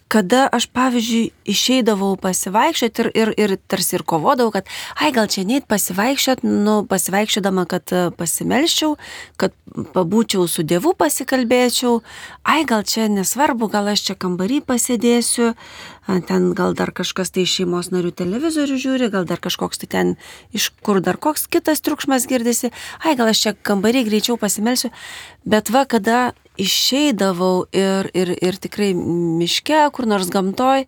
[0.09, 4.69] kada aš, pavyzdžiui, išeidavau pasivaikščioti ir, ir, ir tarsi ir kovodavau, kad,
[5.03, 8.95] ai, gal čia neit pasivaikščioti, nu, pasivaikščiodama, kad e, pasimelščiau,
[9.41, 9.55] kad
[9.97, 11.99] pabūčiau su Dievu pasikalbėčiau,
[12.47, 15.53] ai, gal čia nesvarbu, gal aš čia kambarį pasėdėsiu,
[16.31, 20.17] ten gal dar kažkas tai šeimos narių televizorių žiūri, gal dar kažkoks tai ten,
[20.55, 22.71] iš kur dar koks kitas triukšmas girdisi,
[23.03, 24.95] ai, gal aš čia kambarį greičiau pasimelsiu,
[25.43, 26.31] bet va, kada
[26.61, 30.87] išeidavau ir, ir, ir tikrai miške, kur nors gamtoj,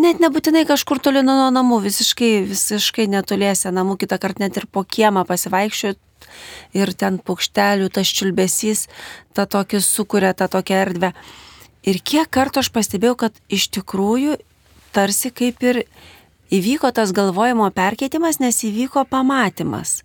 [0.00, 4.84] net nebūtinai kažkur toli nuo namų, visiškai, visiškai netoliese namų, kitą kartą net ir po
[4.84, 6.02] kiemą pasivaikščioti
[6.76, 8.86] ir ten paukštelių tas čiulbesys,
[9.36, 11.12] tą tokį sukuria, tą tokią erdvę.
[11.86, 14.36] Ir kiek kartų aš pastebėjau, kad iš tikrųjų
[14.96, 15.84] tarsi kaip ir
[16.54, 20.00] įvyko tas galvojimo perkeitimas, nes įvyko pamatymas.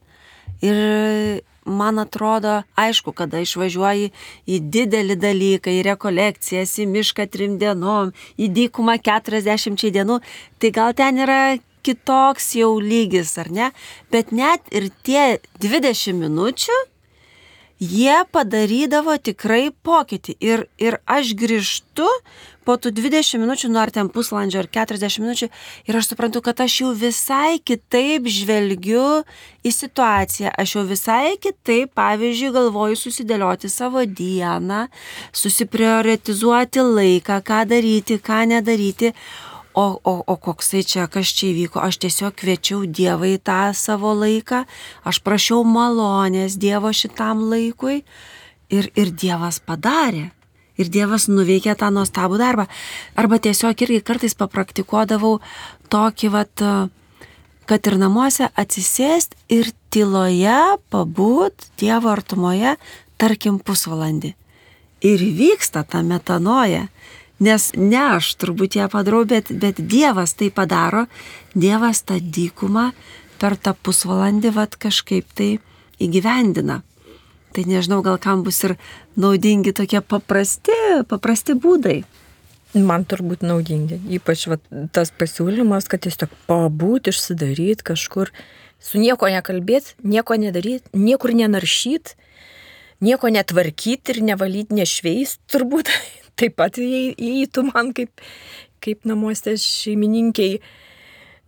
[0.62, 4.12] Ir man atrodo, aišku, kada išvažiuoji
[4.48, 10.22] į didelį dalyką, į rekolekcijas, į mišką trim dienom, į dykumą 40 dienų,
[10.60, 11.42] tai gal ten yra
[11.86, 13.72] kitoks jau lygis, ar ne?
[14.14, 16.78] Bet net ir tie 20 minučių,
[17.82, 20.38] jie padarydavo tikrai pokytį.
[20.40, 22.08] Ir, ir aš grįžtu
[22.62, 25.50] po tų 20 minučių, nu ar ten pusvalandžio ar 40 minučių,
[25.90, 29.24] ir aš suprantu, kad aš jau visai kitaip žvelgiu
[29.66, 30.54] į situaciją.
[30.62, 34.86] Aš jau visai kitaip, pavyzdžiui, galvoju susidėlioti savo dieną,
[35.34, 39.16] susiprioritizuoti laiką, ką daryti, ką nedaryti.
[39.74, 44.12] O, o, o koksai čia, kas čia įvyko, aš tiesiog kviečiau Dievą į tą savo
[44.12, 44.66] laiką,
[45.08, 48.02] aš prašiau malonės Dievo šitam laikui
[48.68, 50.32] ir, ir Dievas padarė
[50.82, 52.68] ir Dievas nuveikė tą nuostabų darbą.
[53.20, 55.40] Arba tiesiog irgi kartais papraktikuodavau
[55.94, 56.66] tokį, vat,
[57.70, 62.78] kad ir namuose atsisėst ir tyloje pabūt Dievo artumoje,
[63.22, 64.36] tarkim, pusvalandį.
[65.06, 66.88] Ir vyksta ta metanoja.
[67.42, 71.08] Nes ne aš turbūt ją padarau, bet, bet Dievas tai padaro,
[71.58, 72.92] Dievas tą dykumą
[73.42, 75.56] per tą pusvalandį vat kažkaip tai
[76.02, 76.82] įgyvendina.
[77.52, 78.78] Tai nežinau, gal kam bus ir
[79.20, 80.76] naudingi tokie paprasti,
[81.10, 82.04] paprasti būdai.
[82.78, 83.98] Man turbūt naudingi.
[84.16, 84.56] Ypač va,
[84.96, 88.32] tas pasiūlymas, kad tiesiog pabūti, išsidaryti kažkur,
[88.80, 92.16] su nieko nekalbėti, nieko nedaryti, niekur nenaršyti,
[93.04, 95.92] nieko netvarkyti ir nevalyti, nešveist, turbūt
[96.42, 98.24] taip pat įeitų man kaip,
[98.84, 100.62] kaip namuose šeimininkiai.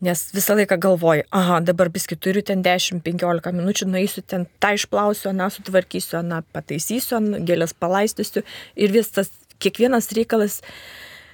[0.03, 5.29] Nes visą laiką galvoju, aha, dabar biskit turiu ten 10-15 minučių, nueisiu ten, tą išplausiu,
[5.31, 8.43] aną sutvarkysiu, aną pataisysiu, aną gėlės palaistysiu
[8.75, 9.31] ir vis tas,
[9.63, 10.59] kiekvienas reikalas,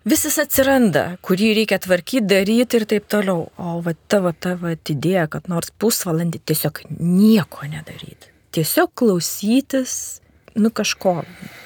[0.05, 3.47] visas atsiranda, kurį reikia tvarkyti, daryti ir taip toliau.
[3.57, 8.29] O va tavo, tavo idėja, kad nors pusvalandį tiesiog nieko nedaryti.
[8.53, 10.21] Tiesiog klausytis,
[10.57, 11.19] nu kažko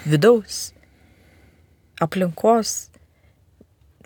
[0.08, 0.73] vidaus,
[2.04, 2.76] aplinkos,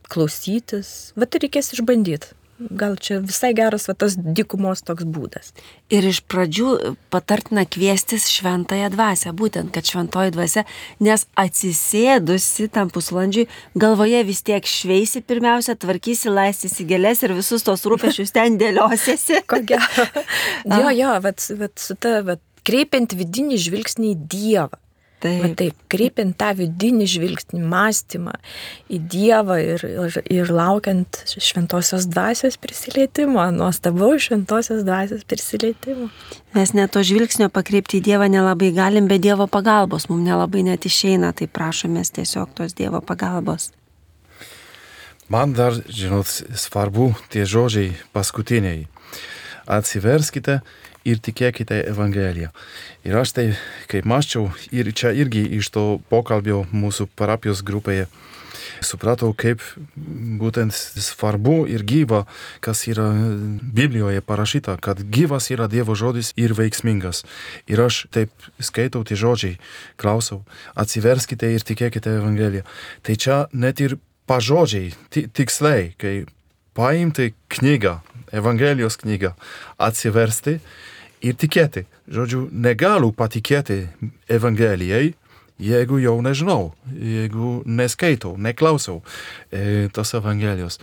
[0.07, 5.53] klausytis, va tai reikės išbandyti gal čia visai geras va, tas dykumos toks būdas.
[5.93, 10.63] Ir iš pradžių patartina kviestis šventąją dvasę, būtent, kad šventoji dvasia,
[11.03, 17.85] nes atsisėdusi tam pusvalandžiui, galvoje vis tiek šveisi pirmiausia, tvarkysi, laistysi gėlės ir visus tos
[17.85, 19.43] rūpešius ten dėliosiesi.
[19.49, 20.09] Ko gero.
[20.81, 24.81] jo, jo, vat, vat, su ta, vat, kreipiant vidinį žvilgsnį į Dievą.
[25.17, 25.39] Taip.
[25.41, 28.35] Va taip, kreipiant tą vidinį žvilgsnį, mąstymą
[28.93, 36.11] į Dievą ir, ir, ir laukiant šventosios dvasios prisilietimo, nuostabaus šventosios dvasios prisilietimo.
[36.53, 40.85] Mes net to žvilgsnio pakreipti į Dievą nelabai galim, be Dievo pagalbos mums nelabai net
[40.85, 43.71] išeina, tai prašomės tiesiog tos Dievo pagalbos.
[45.33, 48.85] Man dar, žinot, svarbu tie žodžiai paskutiniai.
[49.65, 50.61] Atsiverskite
[51.07, 52.51] ir tikėkite Evangeliją.
[53.07, 53.47] Ir aš tai,
[53.91, 58.07] kaip maščiau, ir čia irgi iš to pokalbio mūsų parapijos grupėje
[58.83, 59.61] supratau, kaip
[60.39, 62.23] būtent svarbu ir gyva,
[62.63, 63.07] kas yra
[63.61, 67.23] Biblijoje parašyta, kad gyvas yra Dievo žodis ir veiksmingas.
[67.69, 69.57] Ir aš taip skaitau tie žodžiai,
[69.99, 70.43] klausau,
[70.75, 72.65] atsiverskite ir tikėkite Evangeliją.
[73.01, 73.97] Tai čia net ir
[74.29, 76.25] pažodžiai, tikslai, kai
[76.77, 77.99] paimti knygą,
[78.35, 79.33] Evangelijos knygą,
[79.79, 80.59] atsiversti
[81.21, 81.85] ir tikėti.
[82.11, 83.87] Žodžiu, negaliu patikėti
[84.31, 85.13] Evangelijai,
[85.57, 89.01] jeigu jau nežinau, jeigu neskaitau, neklausau
[89.51, 90.79] e, tos Evangelijos.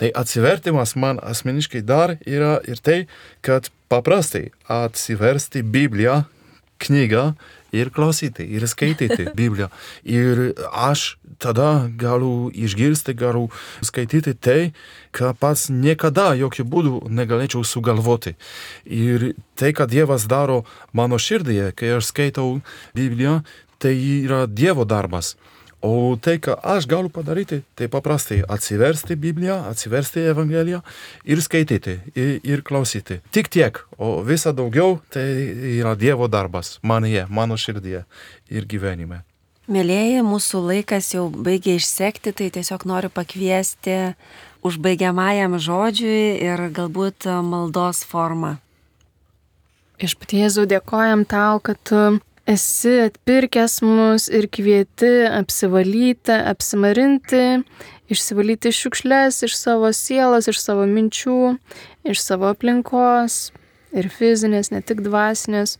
[0.00, 3.04] Tai atsivertimas man asmeniškai dar yra ir tai,
[3.44, 6.22] kad paprastai atsiversti Bibliją,
[6.84, 7.34] knygą
[7.74, 9.70] ir klausyti, ir skaityti Bibliją.
[10.04, 13.48] Ir aš tada galiu išgirsti, galiu
[13.84, 14.72] skaityti tai,
[15.14, 18.36] ką pats niekada jokių būdų negalėčiau sugalvoti.
[18.86, 20.62] Ir tai, ką Dievas daro
[20.92, 22.60] mano širdyje, kai aš skaitau
[22.96, 23.42] Bibliją,
[23.78, 25.34] tai yra Dievo darbas.
[25.84, 30.80] O tai, ką aš galiu padaryti, tai paprastai atsiversti Bibliją, atsiversti Evangeliją
[31.28, 33.18] ir skaityti, ir, ir klausyti.
[33.36, 35.26] Tik tiek, o visa daugiau tai
[35.76, 38.06] yra Dievo darbas manyje, mano širdyje
[38.48, 39.20] ir gyvenime.
[39.68, 44.14] Mėlyjeji, mūsų laikas jau baigė išsekti, tai tiesiog noriu pakviesti
[44.64, 48.56] užbaigiamajam žodžiui ir galbūt maldos formą.
[50.00, 51.92] Iš patiesų dėkojam tau, kad
[52.46, 57.64] esi atpirkęs mus ir kvieti apsivalyti, apsimarinti,
[58.12, 61.56] išsivalyti šiukšlės iš savo sielos, iš savo minčių,
[62.04, 63.48] iš savo aplinkos
[63.94, 65.78] ir fizinės, ne tik dvasinės.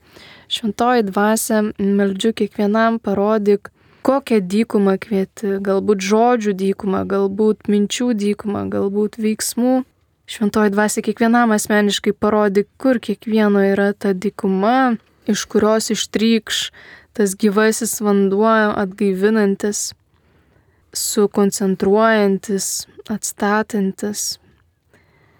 [0.48, 3.70] Šventoji dvasia, meldžiu kiekvienam parodyk,
[4.04, 9.82] kokią dykumą kvieti, galbūt žodžių dykumą, galbūt minčių dykumą, galbūt veiksmų.
[10.30, 14.96] Šventoji dvasia kiekvienam asmeniškai parodyk, kur kiekvieno yra ta dykuma,
[15.26, 16.70] iš kurios ištrykš
[17.14, 19.92] tas gyvasis vanduo atgaivinantis,
[20.92, 24.38] sukoncentruojantis, atstatantis,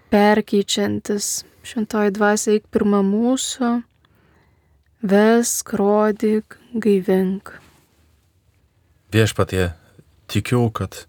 [0.09, 1.43] perkeičiantis.
[1.65, 3.69] Šventoji dvasia eik pirmą mūsų,
[5.01, 7.55] vesk, rodyk, gaivink.
[9.11, 9.71] Viešpatie,
[10.29, 11.07] tikiu, kad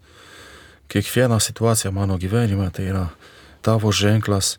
[0.89, 3.05] kiekviena situacija mano gyvenime tai yra
[3.61, 4.57] tavo ženklas,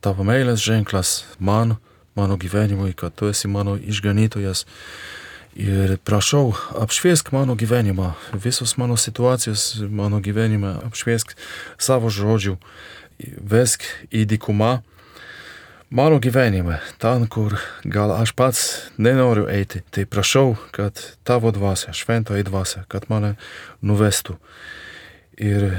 [0.00, 1.76] tavo meilės ženklas man
[2.14, 4.64] mano gyvenimui, kad tu esi mano išganytojas.
[5.54, 6.50] Ir prašau,
[6.82, 11.36] apšviesk mano gyvenimą, visos mano situacijos mano gyvenime, apšviesk
[11.78, 12.56] savo žodžių,
[13.38, 14.80] vesk į dykumą
[15.94, 17.54] mano gyvenime, ten, kur
[17.84, 18.62] gal aš pats
[18.98, 19.84] nenoriu eiti.
[19.94, 23.36] Tai prašau, kad tavo dvasia, šventoji dvasia, kad mane
[23.78, 24.34] nuvestų
[25.38, 25.70] ir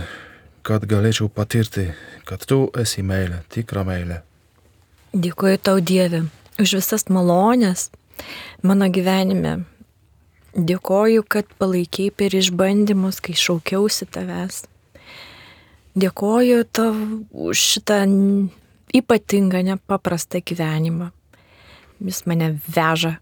[0.65, 1.89] kad galėčiau patirti,
[2.25, 4.21] kad tu esi meilė, tikra meilė.
[5.15, 6.25] Dėkuoju tau Dieve
[6.59, 7.85] už visas malonės
[8.67, 9.61] mano gyvenime.
[10.55, 14.65] Dėkoju, kad palaikiai per išbandymus, kai šaukiausi tavęs.
[15.95, 16.91] Dėkoju tau
[17.31, 18.01] už šitą
[18.91, 21.11] ypatingą, nepaprastą gyvenimą.
[22.03, 23.15] jis mane veža,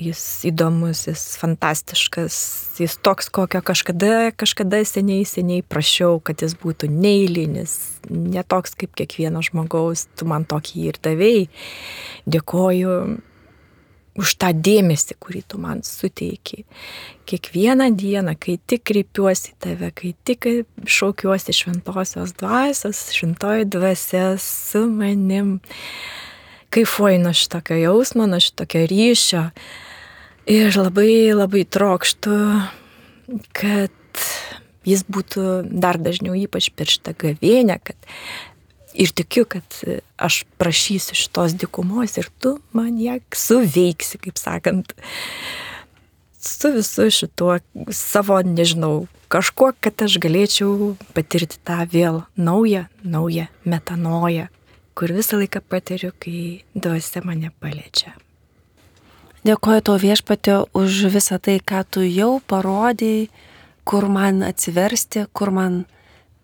[0.00, 2.36] jis įdomus, jis fantastiškas,
[2.80, 7.76] jis toks, kokio kažkada, kažkada seniai, seniai prašiau, kad jis būtų neįlinis,
[8.08, 11.48] netoks kaip kiekvieno žmogaus, tu man tokį ir davėjai.
[12.30, 12.94] Dėkoju
[14.20, 16.64] už tą dėmesį, kurį tu man suteiki.
[17.30, 20.48] Kiekvieną dieną, kai tik kreipiuosi tave, kai tik
[20.84, 25.58] šaukiuosi šventosios dvasios, šventoji dvasia su manim,
[26.74, 29.44] kaifuoju nuo šitokio jausmo, nuo šitokio ryšio.
[30.50, 32.36] Ir labai labai trokštų,
[33.54, 34.22] kad
[34.88, 38.08] jis būtų dar dažniau, ypač per šitą gavėnę, kad
[38.98, 39.76] ir tikiu, kad
[40.18, 44.94] aš prašysiu šitos dikumos ir tu man ją suveiksi, kaip sakant,
[46.42, 47.60] su visu šituo
[47.94, 54.48] savo, nežinau, kažkuo, kad aš galėčiau patirti tą vėl naują, naują metanoją,
[54.98, 58.16] kur visą laiką patiriu, kai dvasia mane paliečia.
[59.40, 63.30] Dėkoju tau viešpatė už visą tai, ką tu jau parodėjai,
[63.88, 65.84] kur man atsiversti, kur man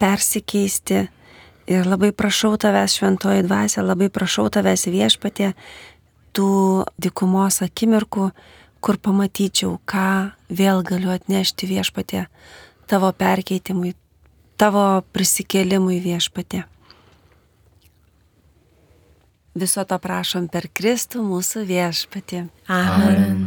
[0.01, 1.03] persikeisti.
[1.67, 5.51] Ir labai prašau tavęs šventoji dvasia, labai prašau tavęs viešpatė
[6.37, 8.31] tų dikumos akimirkų,
[8.81, 12.27] kur pamatyčiau, ką vėl galiu atnešti viešpatė
[12.87, 13.93] tavo perkeitimui,
[14.57, 16.65] tavo prisikėlimui viešpatė.
[19.57, 22.43] Viso to prašom per Kristų mūsų viešpatį.
[22.69, 23.47] Amen.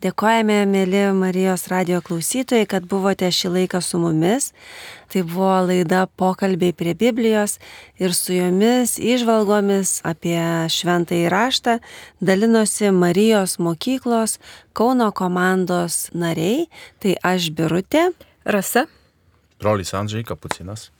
[0.00, 4.50] Dėkojame, mėly Marijos radio klausytojai, kad buvote šį laiką su mumis.
[5.12, 7.58] Tai buvo laida pokalbiai prie Biblijos
[8.00, 10.40] ir su jomis išvalgomis apie
[10.72, 11.78] šventąjį raštą
[12.20, 14.36] dalinosi Marijos mokyklos
[14.76, 16.68] Kauno komandos nariai.
[17.00, 18.10] Tai aš Birutė.
[18.44, 18.84] Rasa.
[19.60, 20.90] Brolis Andžiai Kapucinas.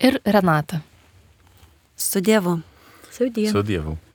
[0.00, 0.80] Ir Renata.
[1.96, 2.60] Su Dievu.
[3.18, 3.50] Sudie.
[3.50, 3.98] Su Dievu.